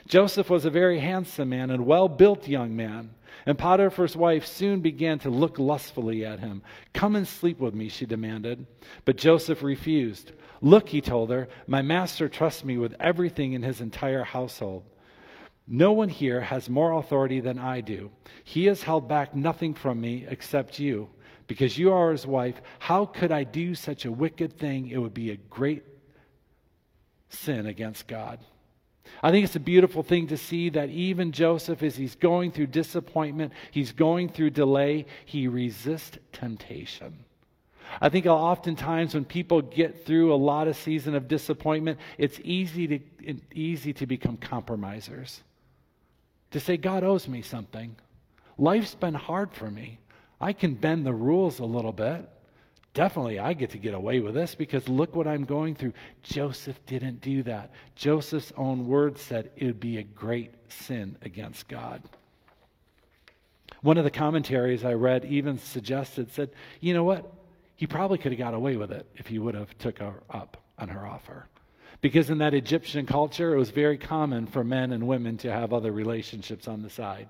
Joseph 0.06 0.50
was 0.50 0.64
a 0.64 0.70
very 0.70 1.00
handsome 1.00 1.48
man 1.48 1.70
and 1.70 1.86
well 1.86 2.08
built 2.08 2.46
young 2.46 2.76
man. 2.76 3.10
And 3.44 3.58
Potiphar's 3.58 4.16
wife 4.16 4.46
soon 4.46 4.80
began 4.80 5.18
to 5.20 5.30
look 5.30 5.58
lustfully 5.58 6.24
at 6.24 6.40
him. 6.40 6.62
Come 6.92 7.16
and 7.16 7.26
sleep 7.26 7.60
with 7.60 7.74
me, 7.74 7.88
she 7.88 8.06
demanded. 8.06 8.66
But 9.04 9.16
Joseph 9.16 9.62
refused. 9.62 10.32
Look, 10.60 10.88
he 10.88 11.00
told 11.00 11.30
her, 11.30 11.48
my 11.66 11.82
master 11.82 12.28
trusts 12.28 12.64
me 12.64 12.78
with 12.78 12.94
everything 12.98 13.52
in 13.52 13.62
his 13.62 13.80
entire 13.80 14.24
household. 14.24 14.84
No 15.68 15.92
one 15.92 16.08
here 16.08 16.40
has 16.40 16.68
more 16.68 16.92
authority 16.92 17.40
than 17.40 17.58
I 17.58 17.80
do. 17.80 18.10
He 18.44 18.66
has 18.66 18.82
held 18.82 19.08
back 19.08 19.34
nothing 19.34 19.74
from 19.74 20.00
me 20.00 20.24
except 20.28 20.78
you, 20.78 21.08
because 21.48 21.76
you 21.76 21.92
are 21.92 22.12
his 22.12 22.26
wife. 22.26 22.60
How 22.78 23.04
could 23.06 23.32
I 23.32 23.42
do 23.44 23.74
such 23.74 24.04
a 24.04 24.12
wicked 24.12 24.58
thing? 24.58 24.88
It 24.88 24.98
would 24.98 25.14
be 25.14 25.30
a 25.30 25.36
great 25.36 25.82
sin 27.28 27.66
against 27.66 28.06
God. 28.06 28.38
I 29.22 29.30
think 29.30 29.44
it's 29.44 29.56
a 29.56 29.60
beautiful 29.60 30.02
thing 30.02 30.28
to 30.28 30.36
see 30.36 30.68
that 30.70 30.88
even 30.90 31.32
Joseph, 31.32 31.82
as 31.82 31.96
he's 31.96 32.14
going 32.14 32.52
through 32.52 32.66
disappointment, 32.68 33.52
he's 33.70 33.92
going 33.92 34.28
through 34.28 34.50
delay, 34.50 35.06
he 35.24 35.48
resists 35.48 36.18
temptation. 36.32 37.24
I 38.00 38.08
think 38.08 38.26
oftentimes 38.26 39.14
when 39.14 39.24
people 39.24 39.62
get 39.62 40.04
through 40.04 40.34
a 40.34 40.36
lot 40.36 40.66
of 40.66 40.76
season 40.76 41.14
of 41.14 41.28
disappointment, 41.28 41.98
it's 42.18 42.40
easy 42.42 42.86
to, 42.88 43.36
easy 43.54 43.92
to 43.94 44.06
become 44.06 44.36
compromisers 44.36 45.42
to 46.50 46.60
say, 46.60 46.76
God 46.76 47.04
owes 47.04 47.28
me 47.28 47.42
something. 47.42 47.96
Life's 48.58 48.94
been 48.94 49.14
hard 49.14 49.52
for 49.52 49.70
me. 49.70 49.98
I 50.40 50.52
can 50.52 50.74
bend 50.74 51.06
the 51.06 51.12
rules 51.12 51.58
a 51.58 51.64
little 51.64 51.92
bit. 51.92 52.28
Definitely, 52.94 53.38
I 53.38 53.52
get 53.52 53.70
to 53.70 53.78
get 53.78 53.92
away 53.92 54.20
with 54.20 54.34
this 54.34 54.54
because 54.54 54.88
look 54.88 55.14
what 55.14 55.26
I'm 55.26 55.44
going 55.44 55.74
through. 55.74 55.92
Joseph 56.22 56.78
didn't 56.86 57.20
do 57.20 57.42
that. 57.42 57.70
Joseph's 57.94 58.52
own 58.56 58.86
words 58.86 59.20
said 59.20 59.50
it 59.56 59.66
would 59.66 59.80
be 59.80 59.98
a 59.98 60.02
great 60.02 60.52
sin 60.68 61.18
against 61.20 61.68
God. 61.68 62.02
One 63.82 63.98
of 63.98 64.04
the 64.04 64.10
commentaries 64.10 64.84
I 64.84 64.94
read 64.94 65.26
even 65.26 65.58
suggested, 65.58 66.32
said, 66.32 66.50
you 66.80 66.94
know 66.94 67.04
what? 67.04 67.30
He 67.76 67.86
probably 67.86 68.16
could 68.16 68.32
have 68.32 68.38
got 68.38 68.54
away 68.54 68.76
with 68.76 68.90
it 68.90 69.06
if 69.16 69.26
he 69.26 69.38
would 69.38 69.54
have 69.54 69.76
took 69.76 69.98
her 69.98 70.22
up 70.30 70.56
on 70.78 70.88
her 70.88 71.06
offer. 71.06 71.48
Because 72.00 72.30
in 72.30 72.38
that 72.38 72.54
Egyptian 72.54 73.06
culture, 73.06 73.54
it 73.54 73.58
was 73.58 73.70
very 73.70 73.98
common 73.98 74.46
for 74.46 74.62
men 74.62 74.92
and 74.92 75.06
women 75.06 75.38
to 75.38 75.50
have 75.50 75.72
other 75.72 75.92
relationships 75.92 76.68
on 76.68 76.82
the 76.82 76.90
side. 76.90 77.28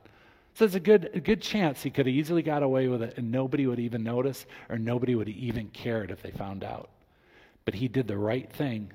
So 0.54 0.64
it's 0.64 0.74
a 0.74 0.80
good, 0.80 1.10
a 1.12 1.20
good 1.20 1.42
chance 1.42 1.82
he 1.82 1.90
could 1.90 2.06
have 2.06 2.14
easily 2.14 2.42
got 2.42 2.62
away 2.62 2.88
with 2.88 3.02
it 3.02 3.14
and 3.18 3.30
nobody 3.30 3.66
would 3.66 3.78
even 3.78 4.02
notice 4.02 4.46
or 4.70 4.78
nobody 4.78 5.14
would 5.14 5.28
even 5.28 5.68
cared 5.68 6.10
if 6.10 6.22
they 6.22 6.30
found 6.30 6.64
out. 6.64 6.88
But 7.66 7.74
he 7.74 7.88
did 7.88 8.08
the 8.08 8.16
right 8.16 8.50
thing 8.50 8.90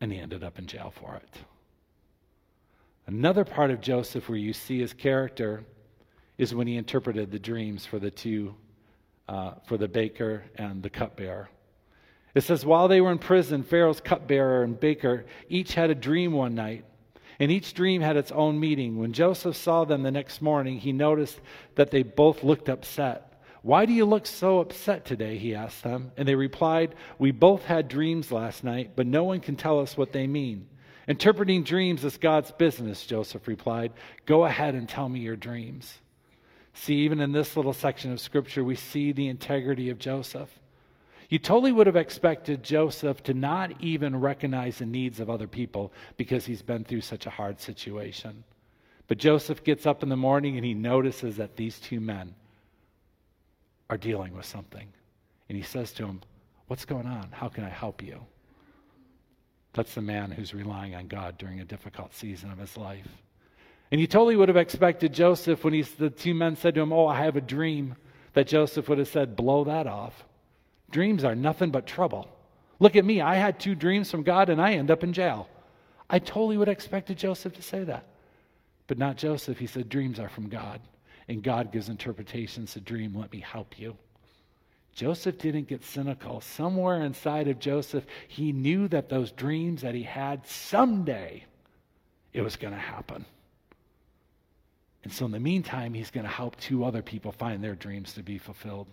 and 0.00 0.10
he 0.10 0.18
ended 0.18 0.42
up 0.42 0.58
in 0.58 0.66
jail 0.66 0.92
for 0.98 1.16
it. 1.16 1.38
Another 3.06 3.44
part 3.44 3.70
of 3.70 3.80
Joseph 3.80 4.28
where 4.28 4.38
you 4.38 4.52
see 4.52 4.80
his 4.80 4.92
character 4.92 5.64
is 6.38 6.54
when 6.54 6.66
he 6.66 6.76
interpreted 6.76 7.30
the 7.30 7.38
dreams 7.38 7.84
for 7.84 7.98
the 7.98 8.10
two, 8.10 8.54
uh, 9.28 9.52
for 9.66 9.76
the 9.76 9.88
baker 9.88 10.42
and 10.56 10.82
the 10.82 10.90
cupbearer. 10.90 11.50
It 12.34 12.42
says, 12.42 12.64
while 12.64 12.88
they 12.88 13.00
were 13.00 13.12
in 13.12 13.18
prison, 13.18 13.62
Pharaoh's 13.62 14.00
cupbearer 14.00 14.62
and 14.62 14.78
baker 14.78 15.26
each 15.48 15.74
had 15.74 15.90
a 15.90 15.94
dream 15.94 16.32
one 16.32 16.54
night, 16.54 16.84
and 17.38 17.50
each 17.50 17.74
dream 17.74 18.00
had 18.00 18.16
its 18.16 18.32
own 18.32 18.58
meaning. 18.58 18.96
When 18.96 19.12
Joseph 19.12 19.56
saw 19.56 19.84
them 19.84 20.02
the 20.02 20.10
next 20.10 20.40
morning, 20.40 20.78
he 20.78 20.92
noticed 20.92 21.40
that 21.74 21.90
they 21.90 22.02
both 22.02 22.42
looked 22.42 22.68
upset. 22.68 23.32
Why 23.62 23.86
do 23.86 23.92
you 23.92 24.04
look 24.04 24.26
so 24.26 24.58
upset 24.58 25.04
today? 25.04 25.38
He 25.38 25.54
asked 25.54 25.84
them. 25.84 26.10
And 26.16 26.26
they 26.26 26.34
replied, 26.34 26.94
We 27.18 27.30
both 27.30 27.64
had 27.64 27.88
dreams 27.88 28.32
last 28.32 28.64
night, 28.64 28.92
but 28.96 29.06
no 29.06 29.24
one 29.24 29.40
can 29.40 29.56
tell 29.56 29.78
us 29.78 29.96
what 29.96 30.12
they 30.12 30.26
mean. 30.26 30.66
Interpreting 31.06 31.62
dreams 31.62 32.04
is 32.04 32.16
God's 32.16 32.52
business, 32.52 33.06
Joseph 33.06 33.46
replied. 33.46 33.92
Go 34.26 34.44
ahead 34.44 34.74
and 34.74 34.88
tell 34.88 35.08
me 35.08 35.20
your 35.20 35.36
dreams. 35.36 35.98
See, 36.74 36.96
even 37.00 37.20
in 37.20 37.32
this 37.32 37.56
little 37.56 37.72
section 37.72 38.12
of 38.12 38.20
scripture, 38.20 38.64
we 38.64 38.76
see 38.76 39.12
the 39.12 39.28
integrity 39.28 39.90
of 39.90 39.98
Joseph. 39.98 40.48
You 41.32 41.38
totally 41.38 41.72
would 41.72 41.86
have 41.86 41.96
expected 41.96 42.62
Joseph 42.62 43.22
to 43.22 43.32
not 43.32 43.72
even 43.80 44.20
recognize 44.20 44.76
the 44.76 44.84
needs 44.84 45.18
of 45.18 45.30
other 45.30 45.46
people 45.46 45.90
because 46.18 46.44
he's 46.44 46.60
been 46.60 46.84
through 46.84 47.00
such 47.00 47.24
a 47.24 47.30
hard 47.30 47.58
situation. 47.58 48.44
But 49.08 49.16
Joseph 49.16 49.64
gets 49.64 49.86
up 49.86 50.02
in 50.02 50.10
the 50.10 50.16
morning 50.16 50.58
and 50.58 50.66
he 50.66 50.74
notices 50.74 51.38
that 51.38 51.56
these 51.56 51.80
two 51.80 52.00
men 52.00 52.34
are 53.88 53.96
dealing 53.96 54.36
with 54.36 54.44
something. 54.44 54.86
And 55.48 55.56
he 55.56 55.64
says 55.64 55.94
to 55.94 56.04
him, 56.04 56.20
What's 56.66 56.84
going 56.84 57.06
on? 57.06 57.28
How 57.30 57.48
can 57.48 57.64
I 57.64 57.70
help 57.70 58.02
you? 58.02 58.20
That's 59.72 59.94
the 59.94 60.02
man 60.02 60.32
who's 60.32 60.52
relying 60.52 60.94
on 60.94 61.06
God 61.06 61.38
during 61.38 61.60
a 61.60 61.64
difficult 61.64 62.12
season 62.12 62.50
of 62.50 62.58
his 62.58 62.76
life. 62.76 63.08
And 63.90 64.02
you 64.02 64.06
totally 64.06 64.36
would 64.36 64.48
have 64.48 64.58
expected 64.58 65.14
Joseph, 65.14 65.64
when 65.64 65.72
he's, 65.72 65.92
the 65.92 66.10
two 66.10 66.34
men 66.34 66.56
said 66.56 66.74
to 66.74 66.82
him, 66.82 66.92
Oh, 66.92 67.06
I 67.06 67.24
have 67.24 67.36
a 67.36 67.40
dream, 67.40 67.96
that 68.34 68.48
Joseph 68.48 68.90
would 68.90 68.98
have 68.98 69.08
said, 69.08 69.34
Blow 69.34 69.64
that 69.64 69.86
off. 69.86 70.26
Dreams 70.92 71.24
are 71.24 71.34
nothing 71.34 71.70
but 71.70 71.86
trouble. 71.86 72.28
Look 72.78 72.94
at 72.96 73.04
me. 73.04 73.20
I 73.20 73.34
had 73.34 73.58
two 73.58 73.74
dreams 73.74 74.10
from 74.10 74.22
God 74.22 74.48
and 74.48 74.60
I 74.60 74.74
end 74.74 74.90
up 74.90 75.02
in 75.02 75.12
jail. 75.12 75.48
I 76.08 76.18
totally 76.18 76.56
would 76.56 76.68
have 76.68 76.76
expected 76.76 77.18
Joseph 77.18 77.54
to 77.54 77.62
say 77.62 77.84
that. 77.84 78.06
But 78.86 78.98
not 78.98 79.16
Joseph. 79.16 79.58
He 79.58 79.66
said, 79.66 79.88
Dreams 79.88 80.20
are 80.20 80.28
from 80.28 80.48
God. 80.48 80.80
And 81.28 81.42
God 81.42 81.72
gives 81.72 81.88
interpretations 81.88 82.74
to 82.74 82.80
dream. 82.80 83.16
Let 83.16 83.32
me 83.32 83.40
help 83.40 83.78
you. 83.78 83.96
Joseph 84.94 85.38
didn't 85.38 85.68
get 85.68 85.84
cynical. 85.84 86.40
Somewhere 86.40 87.02
inside 87.02 87.48
of 87.48 87.58
Joseph, 87.58 88.04
he 88.28 88.52
knew 88.52 88.88
that 88.88 89.08
those 89.08 89.32
dreams 89.32 89.82
that 89.82 89.94
he 89.94 90.02
had 90.02 90.46
someday 90.46 91.44
it 92.32 92.42
was 92.42 92.56
going 92.56 92.72
to 92.74 92.80
happen. 92.80 93.24
And 95.04 95.12
so, 95.12 95.26
in 95.26 95.32
the 95.32 95.40
meantime, 95.40 95.94
he's 95.94 96.10
going 96.10 96.24
to 96.24 96.32
help 96.32 96.56
two 96.56 96.84
other 96.84 97.02
people 97.02 97.32
find 97.32 97.62
their 97.62 97.74
dreams 97.74 98.14
to 98.14 98.22
be 98.22 98.38
fulfilled. 98.38 98.86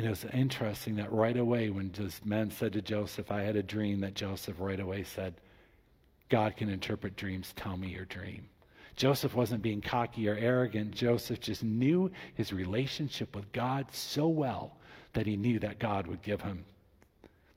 And 0.00 0.06
it 0.06 0.10
was 0.12 0.24
interesting 0.32 0.96
that 0.96 1.12
right 1.12 1.36
away, 1.36 1.68
when 1.68 1.92
just 1.92 2.24
men 2.24 2.50
said 2.50 2.72
to 2.72 2.80
Joseph, 2.80 3.30
I 3.30 3.42
had 3.42 3.54
a 3.54 3.62
dream, 3.62 4.00
that 4.00 4.14
Joseph 4.14 4.56
right 4.58 4.80
away 4.80 5.04
said, 5.04 5.34
God 6.30 6.56
can 6.56 6.70
interpret 6.70 7.16
dreams. 7.16 7.52
Tell 7.54 7.76
me 7.76 7.88
your 7.88 8.06
dream. 8.06 8.48
Joseph 8.96 9.34
wasn't 9.34 9.60
being 9.60 9.82
cocky 9.82 10.26
or 10.26 10.36
arrogant. 10.36 10.92
Joseph 10.92 11.40
just 11.40 11.62
knew 11.62 12.10
his 12.32 12.50
relationship 12.50 13.36
with 13.36 13.52
God 13.52 13.88
so 13.92 14.26
well 14.26 14.78
that 15.12 15.26
he 15.26 15.36
knew 15.36 15.58
that 15.58 15.78
God 15.78 16.06
would 16.06 16.22
give 16.22 16.40
him 16.40 16.64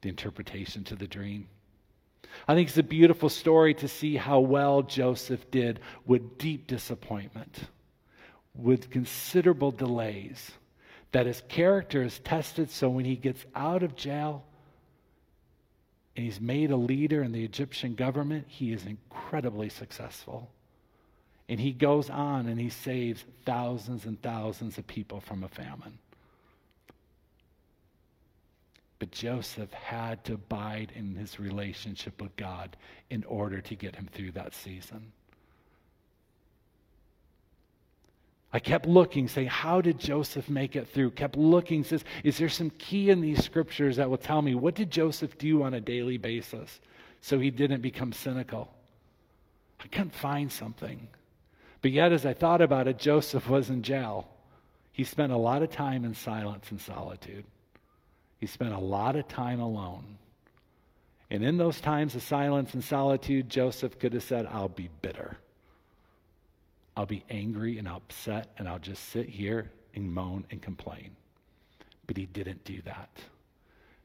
the 0.02 0.10
interpretation 0.10 0.84
to 0.84 0.98
the 0.98 1.08
dream. 1.08 1.48
I 2.46 2.56
think 2.56 2.68
it's 2.68 2.78
a 2.78 2.84
beautiful 2.84 3.30
story 3.30 3.74
to 3.76 3.88
see 3.88 4.18
how 4.18 4.42
well 4.42 4.82
Joseph 4.82 5.50
did 5.50 5.80
with 6.06 6.38
deep 6.38 6.68
disappointment, 6.68 7.58
with 8.54 8.90
considerable 8.90 9.72
delays, 9.72 10.52
that 11.14 11.28
his 11.28 11.42
character 11.48 12.04
is 12.04 12.20
tested 12.20 12.70
so 12.70 12.90
when 12.90 13.06
he 13.06 13.16
gets 13.16 13.46
out 13.56 13.84
of 13.84 13.96
jail 13.96 14.44
and 16.16 16.26
he's 16.26 16.42
made 16.42 16.72
a 16.72 16.76
leader 16.76 17.24
in 17.24 17.32
the 17.32 17.44
Egyptian 17.44 17.96
government, 17.96 18.46
he 18.48 18.74
is 18.74 18.86
incredibly 18.86 19.70
successful. 19.70 20.52
And 21.48 21.60
he 21.60 21.72
goes 21.72 22.10
on 22.10 22.48
and 22.48 22.60
he 22.60 22.70
saves 22.70 23.24
thousands 23.46 24.06
and 24.06 24.22
thousands 24.22 24.78
of 24.78 24.88
people 24.88 25.20
from 25.20 25.44
a 25.44 25.48
famine. 25.48 26.00
But 28.98 29.12
Joseph 29.12 29.72
had 29.72 30.24
to 30.26 30.34
abide 30.34 30.94
in 30.96 31.16
his 31.16 31.40
relationship 31.40 32.22
with 32.22 32.36
God 32.38 32.76
in 33.10 33.24
order 33.26 33.62
to 33.62 33.76
get 33.76 33.96
him 33.96 34.10
through 34.12 34.32
that 34.32 34.56
season. 34.56 35.12
I 38.56 38.60
kept 38.60 38.86
looking, 38.86 39.28
saying, 39.28 39.48
How 39.48 39.82
did 39.82 40.00
Joseph 40.00 40.48
make 40.48 40.76
it 40.76 40.88
through? 40.88 41.12
Kept 41.12 41.36
looking, 41.36 41.84
says, 41.84 42.06
Is 42.24 42.38
there 42.38 42.50
some 42.50 42.70
key 42.70 43.10
in 43.10 43.20
these 43.20 43.44
scriptures 43.44 43.96
that 43.96 44.10
will 44.10 44.18
tell 44.18 44.44
me 44.44 44.54
what 44.54 44.76
did 44.76 44.92
Joseph 44.92 45.40
do 45.40 45.64
on 45.64 45.74
a 45.74 45.82
daily 45.82 46.18
basis 46.18 46.80
so 47.20 47.40
he 47.40 47.50
didn't 47.50 47.82
become 47.82 48.14
cynical? 48.14 48.72
I 49.84 49.88
couldn't 49.88 50.14
find 50.14 50.52
something. 50.52 51.08
But 51.82 51.92
yet, 51.92 52.14
as 52.14 52.28
I 52.28 52.34
thought 52.34 52.62
about 52.62 52.88
it, 52.88 53.00
Joseph 53.00 53.50
was 53.50 53.72
in 53.72 53.82
jail. 53.82 54.30
He 54.92 55.04
spent 55.04 55.34
a 55.34 55.38
lot 55.38 55.64
of 55.64 55.72
time 55.72 56.06
in 56.06 56.14
silence 56.14 56.70
and 56.70 56.80
solitude. 56.80 57.46
He 58.40 58.46
spent 58.46 58.74
a 58.74 58.80
lot 58.80 59.16
of 59.16 59.28
time 59.28 59.60
alone. 59.60 60.20
And 61.32 61.44
in 61.44 61.58
those 61.58 61.82
times 61.82 62.14
of 62.14 62.22
silence 62.22 62.76
and 62.76 62.84
solitude, 62.84 63.50
Joseph 63.50 63.98
could 63.98 64.14
have 64.14 64.24
said, 64.24 64.46
I'll 64.46 64.70
be 64.70 64.90
bitter. 65.02 65.38
I'll 66.96 67.06
be 67.06 67.24
angry 67.30 67.78
and 67.78 67.88
upset, 67.88 68.50
and 68.58 68.68
I'll 68.68 68.80
just 68.80 69.10
sit 69.10 69.28
here 69.28 69.72
and 69.96 70.14
moan 70.14 70.46
and 70.52 70.62
complain. 70.62 71.16
But 72.06 72.18
he 72.18 72.26
didn't 72.26 72.64
do 72.64 72.82
that. 72.84 73.10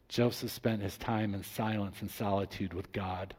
Joseph 0.08 0.50
spent 0.50 0.82
his 0.82 0.96
time 0.96 1.34
in 1.34 1.42
silence 1.42 1.96
and 2.00 2.10
solitude 2.10 2.72
with 2.72 2.92
God, 2.92 3.34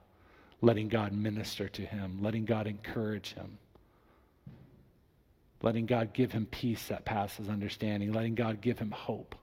letting 0.61 0.87
God 0.87 1.13
minister 1.13 1.67
to 1.69 1.81
him, 1.81 2.19
letting 2.21 2.45
God 2.45 2.67
encourage 2.67 3.33
him, 3.33 3.57
letting 5.63 5.87
God 5.87 6.13
give 6.13 6.31
him 6.31 6.45
peace 6.45 6.87
that 6.87 7.05
passes 7.05 7.49
understanding, 7.49 8.11
letting 8.11 8.35
God 8.35 8.61
give 8.61 8.77
him 8.77 8.91
hope 8.91 9.35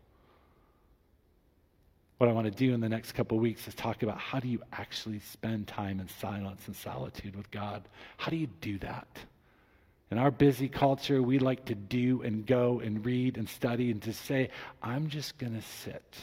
what 2.19 2.31
I 2.31 2.33
want 2.33 2.47
to 2.47 2.51
do 2.51 2.73
in 2.73 2.81
the 2.81 2.89
next 2.89 3.13
couple 3.13 3.39
weeks 3.39 3.69
is 3.69 3.75
talk 3.75 4.03
about 4.03 4.19
how 4.19 4.41
do 4.41 4.49
you 4.49 4.63
actually 4.73 5.21
spend 5.21 5.67
time 5.67 6.01
in 6.01 6.09
silence 6.09 6.63
and 6.67 6.75
solitude 6.75 7.37
with 7.37 7.51
God? 7.51 7.87
How 8.17 8.31
do 8.31 8.37
you 8.37 8.47
do 8.61 8.79
that? 8.79 9.07
In 10.11 10.19
our 10.19 10.31
busy 10.31 10.69
culture, 10.69 11.21
we 11.21 11.39
like 11.39 11.65
to 11.67 11.75
do 11.75 12.23
and 12.23 12.47
go 12.47 12.81
and 12.81 13.05
read 13.05 13.37
and 13.37 13.49
study 13.49 13.91
and 13.91 14.01
to 14.03 14.13
say, 14.13 14.51
I'm 14.81 15.09
just 15.09 15.37
going 15.37 15.55
to 15.55 15.63
sit 15.63 16.17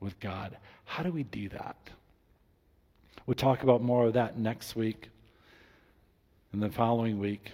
with 0.00 0.18
God. 0.18 0.56
How 0.84 1.04
do 1.04 1.12
we 1.12 1.22
do 1.22 1.48
that? 1.50 1.76
We'll 3.26 3.36
talk 3.36 3.62
about 3.62 3.82
more 3.82 4.06
of 4.06 4.14
that 4.14 4.36
next 4.36 4.74
week 4.74 5.10
and 6.52 6.60
the 6.60 6.70
following 6.70 7.20
week. 7.20 7.52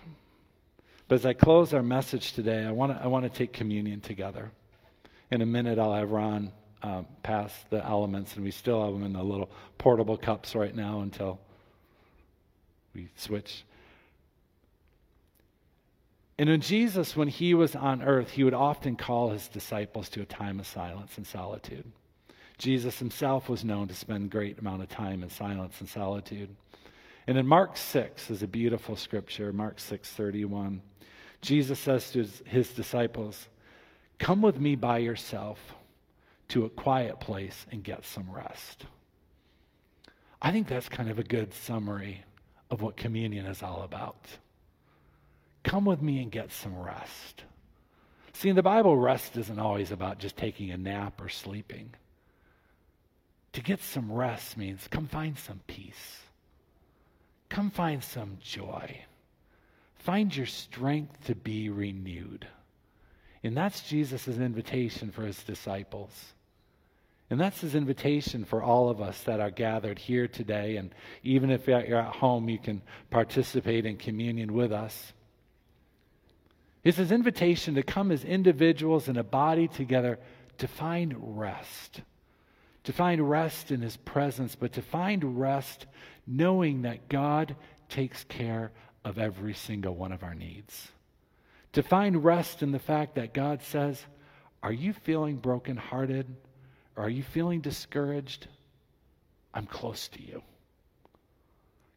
But 1.09 1.17
as 1.17 1.27
I 1.27 1.35
close 1.35 1.75
our 1.75 1.83
message 1.83 2.33
today, 2.33 2.65
I 2.65 2.71
want 2.71 2.93
to, 2.97 3.03
I 3.03 3.09
want 3.09 3.31
to 3.31 3.39
take 3.39 3.53
communion 3.53 4.01
together. 4.01 4.51
In 5.31 5.43
a 5.43 5.47
minute, 5.47 5.79
I'll 5.79 5.95
have 5.95 6.11
Ron 6.11 6.53
uh, 6.83 7.03
pass 7.23 7.53
the 7.69 7.85
elements, 7.85 8.35
and 8.37 8.45
we 8.45 8.51
still 8.51 8.83
have 8.83 8.95
them 8.95 9.05
in 9.05 9.13
the 9.13 9.23
little 9.23 9.51
portable 9.77 10.17
cups 10.17 10.55
right 10.55 10.75
now 10.75 11.01
until 11.01 11.39
we 12.95 13.11
switch. 13.17 13.66
And 16.39 16.51
in 16.51 16.61
Jesus, 16.61 17.17
when 17.17 17.29
he 17.29 17.55
was 17.55 17.75
on 17.75 18.03
earth, 18.03 18.31
he 18.31 18.45
would 18.45 18.55
often 18.55 18.97
call 18.97 19.31
his 19.31 19.49
disciples 19.49 20.09
to 20.11 20.23
a 20.23 20.27
time 20.27 20.61
of 20.61 20.67
silence 20.67 21.17
and 21.17 21.27
solitude. 21.27 21.91
Jesus 22.59 22.99
himself 22.99 23.49
was 23.49 23.65
known 23.65 23.89
to 23.89 23.95
spend 23.95 24.31
great 24.31 24.59
amount 24.59 24.83
of 24.83 24.89
time 24.89 25.23
in 25.23 25.31
silence 25.31 25.81
and 25.81 25.89
solitude. 25.89 26.55
And 27.27 27.39
in 27.39 27.47
Mark 27.47 27.77
6 27.77 28.31
is 28.31 28.43
a 28.43 28.47
beautiful 28.47 28.97
scripture, 28.97 29.53
Mark 29.53 29.79
6:31. 29.79 30.83
Jesus 31.41 31.79
says 31.79 32.11
to 32.13 32.25
his 32.45 32.73
disciples, 32.73 33.49
"Come 34.19 34.43
with 34.43 34.59
me 34.61 34.77
by 34.77 34.99
yourself 34.99 35.75
to 36.49 36.65
a 36.65 36.71
quiet 36.71 37.21
place 37.21 37.67
and 37.71 37.83
get 37.83 38.05
some 38.05 38.31
rest. 38.31 38.87
I 40.41 40.53
think 40.53 40.69
that's 40.69 40.89
kind 40.89 41.11
of 41.11 41.19
a 41.19 41.25
good 41.25 41.53
summary 41.53 42.25
of 42.71 42.83
what 42.83 42.97
communion 42.97 43.47
is 43.47 43.63
all 43.63 43.83
about. 43.83 44.39
Come 45.67 45.85
with 45.85 46.01
me 46.01 46.23
and 46.23 46.31
get 46.31 46.53
some 46.53 46.79
rest. 46.79 47.43
See, 48.35 48.49
in 48.49 48.55
the 48.55 48.63
Bible, 48.63 48.97
rest 48.97 49.37
isn't 49.37 49.59
always 49.59 49.91
about 49.91 50.21
just 50.21 50.37
taking 50.37 50.71
a 50.71 50.77
nap 50.77 51.21
or 51.21 51.29
sleeping. 51.29 51.91
To 53.55 53.61
get 53.61 53.83
some 53.83 54.13
rest 54.13 54.57
means 54.57 54.87
come 54.89 55.09
find 55.09 55.37
some 55.37 55.61
peace. 55.67 56.21
Come 57.49 57.71
find 57.71 58.05
some 58.05 58.39
joy. 58.41 59.01
Find 59.99 60.35
your 60.35 60.47
strength 60.47 61.25
to 61.25 61.35
be 61.35 61.69
renewed. 61.69 62.47
And 63.43 63.57
that's 63.57 63.89
Jesus' 63.89 64.29
invitation 64.29 65.11
for 65.11 65.23
his 65.23 65.43
disciples. 65.43 66.13
And 67.29 67.41
that's 67.41 67.61
his 67.61 67.75
invitation 67.75 68.45
for 68.45 68.63
all 68.63 68.89
of 68.89 69.01
us 69.01 69.21
that 69.23 69.41
are 69.41 69.51
gathered 69.51 69.99
here 69.99 70.29
today. 70.29 70.77
And 70.77 70.95
even 71.25 71.51
if 71.51 71.67
you're 71.67 71.99
at 71.99 72.15
home, 72.15 72.49
you 72.49 72.59
can 72.61 72.83
participate 73.11 73.85
in 73.85 73.97
communion 73.97 74.53
with 74.55 74.71
us. 74.71 75.13
It's 76.87 76.99
his 76.99 77.11
invitation 77.11 77.75
to 77.75 77.83
come 77.83 78.13
as 78.13 78.25
individuals 78.25 79.09
in 79.09 79.17
a 79.17 79.25
body 79.25 79.67
together 79.67 80.21
to 80.59 80.69
find 80.69 81.37
rest. 81.37 82.01
To 82.85 82.93
find 82.93 83.29
rest 83.29 83.73
in 83.73 83.81
his 83.81 83.97
presence, 83.97 84.55
but 84.55 84.75
to 84.75 84.83
find 84.83 85.41
rest 85.41 85.87
knowing 86.29 86.83
that 86.83 87.09
God 87.09 87.57
takes 87.89 88.23
care 88.23 88.71
of 89.05 89.19
every 89.19 89.53
single 89.53 89.97
one 89.97 90.13
of 90.13 90.23
our 90.23 90.37
needs. 90.37 90.93
To 91.73 91.83
find 91.83 92.23
rest 92.23 92.63
in 92.63 92.71
the 92.71 92.79
fact 92.79 93.17
that 93.17 93.35
God 93.35 93.63
says, 93.63 94.01
Are 94.63 94.73
you 94.73 94.93
feeling 94.93 95.39
brokenhearted? 95.39 96.37
Or 96.95 97.07
Are 97.07 97.11
you 97.11 97.25
feeling 97.25 97.63
discouraged? 97.63 98.47
I'm 99.53 99.67
close 99.67 100.07
to 100.07 100.23
you. 100.23 100.41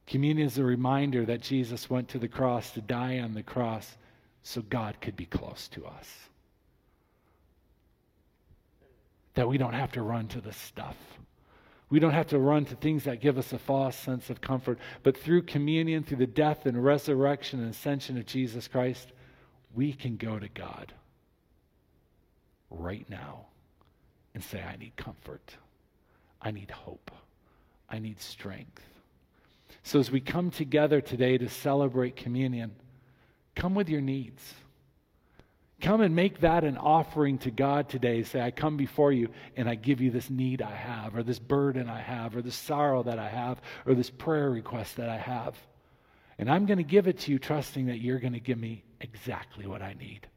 Communion 0.07 0.47
is 0.47 0.57
a 0.57 0.63
reminder 0.63 1.25
that 1.25 1.41
Jesus 1.41 1.91
went 1.91 2.09
to 2.09 2.17
the 2.17 2.27
cross 2.27 2.71
to 2.71 2.81
die 2.81 3.19
on 3.19 3.35
the 3.35 3.43
cross 3.43 3.95
so 4.43 4.61
God 4.61 4.97
could 5.01 5.15
be 5.15 5.25
close 5.25 5.67
to 5.69 5.85
us. 5.85 6.09
That 9.35 9.47
we 9.47 9.57
don't 9.57 9.73
have 9.73 9.91
to 9.93 10.01
run 10.01 10.27
to 10.29 10.41
the 10.41 10.53
stuff. 10.53 10.97
We 11.89 11.99
don't 11.99 12.13
have 12.13 12.27
to 12.27 12.39
run 12.39 12.65
to 12.65 12.75
things 12.75 13.05
that 13.05 13.21
give 13.21 13.37
us 13.37 13.51
a 13.51 13.59
false 13.59 13.95
sense 13.95 14.29
of 14.29 14.41
comfort. 14.41 14.79
But 15.01 15.17
through 15.17 15.43
communion, 15.43 16.03
through 16.03 16.17
the 16.17 16.27
death 16.27 16.65
and 16.65 16.83
resurrection 16.83 17.59
and 17.59 17.69
ascension 17.69 18.17
of 18.17 18.25
Jesus 18.25 18.67
Christ, 18.67 19.11
we 19.73 19.93
can 19.93 20.17
go 20.17 20.37
to 20.37 20.47
God 20.49 20.93
right 22.69 23.09
now 23.09 23.47
and 24.33 24.43
say, 24.43 24.61
I 24.61 24.75
need 24.77 24.95
comfort. 24.95 25.55
I 26.41 26.51
need 26.51 26.71
hope. 26.71 27.11
I 27.89 27.99
need 27.99 28.21
strength. 28.21 28.83
So, 29.83 29.99
as 29.99 30.11
we 30.11 30.19
come 30.19 30.51
together 30.51 31.01
today 31.01 31.37
to 31.37 31.49
celebrate 31.49 32.15
communion, 32.15 32.71
come 33.55 33.75
with 33.75 33.89
your 33.89 34.01
needs. 34.01 34.41
Come 35.81 36.01
and 36.01 36.13
make 36.13 36.41
that 36.41 36.65
an 36.65 36.77
offering 36.77 37.37
to 37.39 37.51
God 37.51 37.87
today. 37.87 38.23
Say, 38.23 38.41
I 38.41 38.51
come 38.51 38.75
before 38.75 39.13
you 39.13 39.29
and 39.55 39.69
I 39.69 39.75
give 39.75 40.01
you 40.01 40.11
this 40.11 40.29
need 40.29 40.61
I 40.61 40.75
have, 40.75 41.15
or 41.15 41.23
this 41.23 41.39
burden 41.39 41.89
I 41.89 42.01
have, 42.01 42.35
or 42.35 42.41
this 42.41 42.55
sorrow 42.55 43.03
that 43.03 43.17
I 43.17 43.29
have, 43.29 43.61
or 43.85 43.93
this 43.93 44.09
prayer 44.09 44.49
request 44.49 44.97
that 44.97 45.07
I 45.07 45.17
have. 45.17 45.55
And 46.37 46.49
I'm 46.49 46.65
going 46.65 46.77
to 46.77 46.83
give 46.83 47.07
it 47.07 47.19
to 47.19 47.31
you, 47.31 47.39
trusting 47.39 47.85
that 47.87 47.99
you're 47.99 48.19
going 48.19 48.33
to 48.33 48.39
give 48.39 48.57
me 48.57 48.83
exactly 48.99 49.67
what 49.67 49.81
I 49.81 49.93
need. 49.93 50.27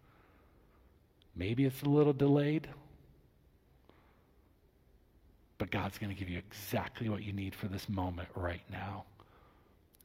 Maybe 1.34 1.64
it's 1.64 1.82
a 1.82 1.88
little 1.88 2.12
delayed. 2.12 2.68
But 5.58 5.70
God's 5.70 5.98
going 5.98 6.12
to 6.12 6.18
give 6.18 6.28
you 6.28 6.38
exactly 6.38 7.08
what 7.08 7.22
you 7.22 7.32
need 7.32 7.54
for 7.54 7.66
this 7.66 7.88
moment 7.88 8.28
right 8.34 8.62
now. 8.70 9.04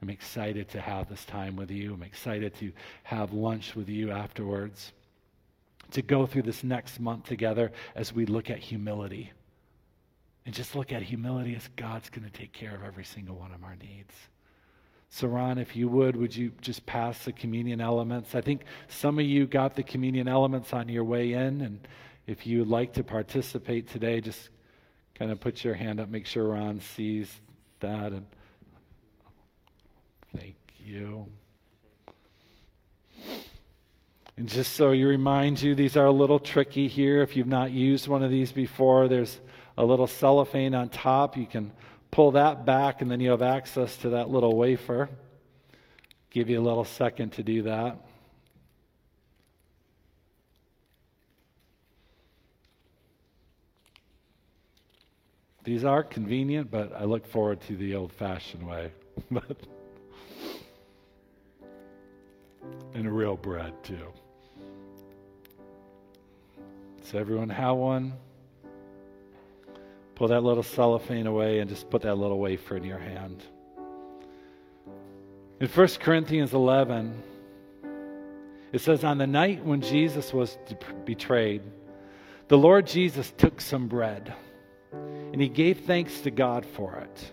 I'm 0.02 0.10
excited 0.10 0.70
to 0.70 0.82
have 0.82 1.10
this 1.10 1.26
time 1.26 1.56
with 1.56 1.72
you. 1.72 1.94
I'm 1.94 2.04
excited 2.04 2.54
to 2.60 2.72
have 3.04 3.34
lunch 3.34 3.76
with 3.76 3.90
you 3.90 4.12
afterwards, 4.12 4.94
to 5.92 6.02
go 6.02 6.26
through 6.26 6.44
this 6.44 6.64
next 6.64 7.00
month 7.00 7.26
together 7.26 7.72
as 7.96 8.14
we 8.14 8.26
look 8.26 8.50
at 8.50 8.60
humility. 8.60 9.32
And 10.46 10.54
just 10.54 10.76
look 10.76 10.94
at 10.94 11.02
humility 11.02 11.56
as 11.56 11.68
God's 11.76 12.10
going 12.10 12.30
to 12.30 12.32
take 12.32 12.54
care 12.54 12.74
of 12.74 12.84
every 12.84 13.04
single 13.04 13.36
one 13.36 13.52
of 13.52 13.64
our 13.64 13.76
needs. 13.76 14.14
So, 15.10 15.28
Ron, 15.28 15.58
if 15.58 15.76
you 15.76 15.88
would, 15.88 16.16
would 16.16 16.36
you 16.36 16.52
just 16.62 16.86
pass 16.86 17.26
the 17.26 17.32
communion 17.32 17.82
elements? 17.82 18.36
I 18.36 18.42
think 18.42 18.64
some 18.88 19.20
of 19.20 19.26
you 19.26 19.48
got 19.48 19.76
the 19.76 19.84
communion 19.84 20.28
elements 20.28 20.74
on 20.74 20.90
your 20.90 21.06
way 21.06 21.34
in, 21.34 21.62
and 21.62 21.88
if 22.28 22.46
you 22.46 22.60
would 22.60 22.68
like 22.68 22.94
to 22.94 23.04
participate 23.04 23.88
today, 23.90 24.22
just 24.22 24.50
kind 25.16 25.32
of 25.32 25.40
put 25.40 25.64
your 25.64 25.74
hand 25.74 26.00
up, 26.00 26.10
make 26.10 26.26
sure 26.26 26.50
Ron 26.50 26.82
sees 26.82 27.32
that. 27.80 28.12
And 28.12 28.26
you. 30.88 31.28
And 34.38 34.48
just 34.48 34.74
so 34.74 34.92
you 34.92 35.08
remind 35.08 35.62
you, 35.62 35.76
these 35.76 35.98
are 35.98 36.06
a 36.06 36.12
little 36.12 36.40
tricky 36.40 36.88
here. 36.88 37.22
If 37.22 37.36
you've 37.36 37.48
not 37.48 37.72
used 37.72 38.08
one 38.08 38.24
of 38.24 38.30
these 38.30 38.52
before, 38.52 39.08
there's 39.08 39.40
a 39.78 39.84
little 39.84 40.08
cellophane 40.08 40.76
on 40.76 40.90
top. 40.90 41.36
You 41.36 41.48
can 41.48 41.72
pull 42.12 42.32
that 42.32 42.66
back, 42.66 43.02
and 43.02 43.10
then 43.10 43.20
you 43.20 43.32
have 43.32 43.42
access 43.42 43.98
to 43.98 44.10
that 44.10 44.30
little 44.30 44.56
wafer. 44.56 45.10
Give 46.30 46.50
you 46.50 46.60
a 46.60 46.62
little 46.62 46.86
second 46.86 47.32
to 47.34 47.44
do 47.44 47.64
that. 47.64 47.98
These 55.64 55.84
are 55.84 56.04
convenient, 56.04 56.72
but 56.72 56.94
I 56.94 57.04
look 57.04 57.26
forward 57.26 57.60
to 57.62 57.76
the 57.76 57.96
old 57.96 58.14
fashioned 58.14 58.66
way. 58.66 58.92
and 62.94 63.16
real 63.16 63.36
bread, 63.36 63.74
too. 63.84 64.08
Does 67.02 67.16
everyone 67.16 67.50
have 67.50 67.78
one? 67.78 68.14
Pull 70.16 70.30
that 70.30 70.44
little 70.44 70.64
cellophane 70.64 71.28
away 71.28 71.60
and 71.60 71.70
just 71.70 71.90
put 71.90 72.02
that 72.02 72.16
little 72.16 72.40
wafer 72.40 72.76
in 72.76 72.84
your 72.84 72.98
hand. 72.98 73.44
In 75.60 75.68
1 75.68 75.88
Corinthians 76.00 76.54
11, 76.54 77.24
it 78.74 78.82
says, 78.82 79.04
On 79.04 79.18
the 79.18 79.28
night 79.28 79.64
when 79.64 79.82
Jesus 79.82 80.34
was 80.34 80.58
betrayed, 81.06 81.62
the 82.48 82.58
Lord 82.58 82.88
Jesus 82.88 83.34
took 83.38 83.60
some 83.62 83.88
bread 83.88 84.34
and 84.92 85.42
he 85.42 85.50
gave 85.50 85.82
thanks 85.82 86.22
to 86.22 86.32
God 86.32 86.66
for 86.66 86.96
it. 86.98 87.32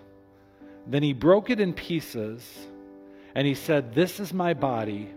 Then 0.87 1.03
he 1.03 1.13
broke 1.13 1.51
it 1.51 1.61
in 1.61 1.73
pieces 1.73 2.47
and 3.35 3.47
he 3.47 3.55
said, 3.55 3.95
This 3.95 4.21
is 4.21 4.33
my 4.33 4.55
body, 4.55 5.13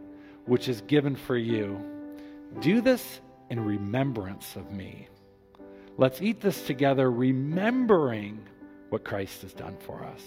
which 0.47 0.67
is 0.67 0.81
given 0.81 1.15
for 1.15 1.38
you. 1.38 1.79
Do 2.60 2.81
this 2.81 3.21
in 3.49 3.63
remembrance 3.63 4.55
of 4.55 4.71
me. 4.71 5.07
Let's 5.97 6.21
eat 6.21 6.41
this 6.41 6.65
together, 6.65 7.12
remembering 7.12 8.43
what 8.89 9.03
Christ 9.03 9.43
has 9.43 9.53
done 9.53 9.77
for 9.77 10.03
us. 10.03 10.23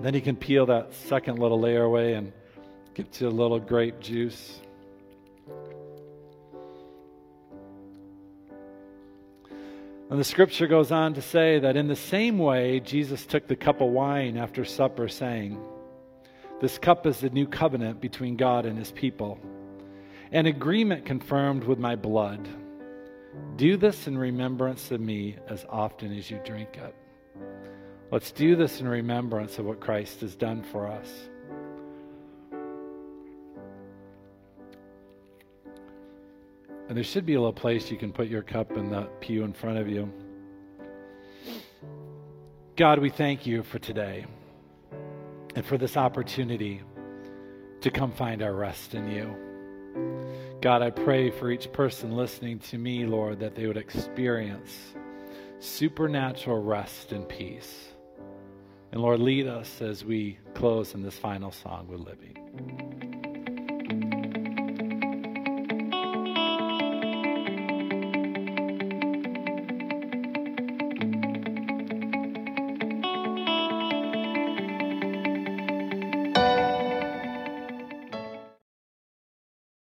Then 0.00 0.14
you 0.14 0.20
can 0.20 0.36
peel 0.36 0.66
that 0.66 0.92
second 0.94 1.38
little 1.38 1.60
layer 1.60 1.84
away 1.84 2.14
and 2.14 2.32
Get 2.98 3.20
you 3.20 3.28
a 3.28 3.30
little 3.30 3.60
grape 3.60 4.00
juice. 4.00 4.58
And 10.10 10.18
the 10.18 10.24
scripture 10.24 10.66
goes 10.66 10.90
on 10.90 11.14
to 11.14 11.22
say 11.22 11.58
that 11.58 11.76
in 11.76 11.86
the 11.86 11.96
same 11.96 12.38
way, 12.38 12.80
Jesus 12.80 13.26
took 13.26 13.46
the 13.46 13.56
cup 13.56 13.82
of 13.82 13.90
wine 13.90 14.38
after 14.38 14.64
supper, 14.64 15.06
saying, 15.06 15.60
This 16.60 16.78
cup 16.78 17.06
is 17.06 17.20
the 17.20 17.28
new 17.28 17.46
covenant 17.46 18.00
between 18.00 18.36
God 18.36 18.64
and 18.64 18.78
his 18.78 18.90
people, 18.90 19.38
an 20.32 20.46
agreement 20.46 21.04
confirmed 21.04 21.64
with 21.64 21.78
my 21.78 21.94
blood. 21.94 22.48
Do 23.56 23.76
this 23.76 24.06
in 24.06 24.16
remembrance 24.16 24.90
of 24.90 25.00
me 25.00 25.36
as 25.46 25.66
often 25.68 26.16
as 26.16 26.30
you 26.30 26.40
drink 26.44 26.78
it. 26.78 26.94
Let's 28.10 28.32
do 28.32 28.56
this 28.56 28.80
in 28.80 28.88
remembrance 28.88 29.58
of 29.58 29.66
what 29.66 29.80
Christ 29.80 30.22
has 30.22 30.34
done 30.34 30.62
for 30.62 30.86
us. 30.86 31.28
And 36.88 36.96
there 36.96 37.04
should 37.04 37.26
be 37.26 37.34
a 37.34 37.38
little 37.38 37.52
place 37.52 37.90
you 37.90 37.98
can 37.98 38.12
put 38.12 38.28
your 38.28 38.42
cup 38.42 38.72
in 38.72 38.90
the 38.90 39.02
pew 39.20 39.44
in 39.44 39.52
front 39.52 39.78
of 39.78 39.88
you. 39.88 40.10
God, 42.76 42.98
we 42.98 43.10
thank 43.10 43.46
you 43.46 43.62
for 43.62 43.78
today 43.78 44.24
and 45.54 45.66
for 45.66 45.76
this 45.76 45.96
opportunity 45.96 46.80
to 47.80 47.90
come 47.90 48.12
find 48.12 48.42
our 48.42 48.54
rest 48.54 48.94
in 48.94 49.10
you. 49.10 49.36
God, 50.60 50.82
I 50.82 50.90
pray 50.90 51.30
for 51.30 51.50
each 51.50 51.70
person 51.72 52.12
listening 52.12 52.58
to 52.60 52.78
me, 52.78 53.04
Lord, 53.04 53.40
that 53.40 53.54
they 53.54 53.66
would 53.66 53.76
experience 53.76 54.94
supernatural 55.60 56.62
rest 56.62 57.12
and 57.12 57.28
peace. 57.28 57.88
And 58.92 59.00
Lord, 59.00 59.20
lead 59.20 59.46
us 59.46 59.82
as 59.82 60.04
we 60.04 60.38
close 60.54 60.94
in 60.94 61.02
this 61.02 61.18
final 61.18 61.52
song 61.52 61.86
with 61.88 62.00
Libby. 62.00 62.34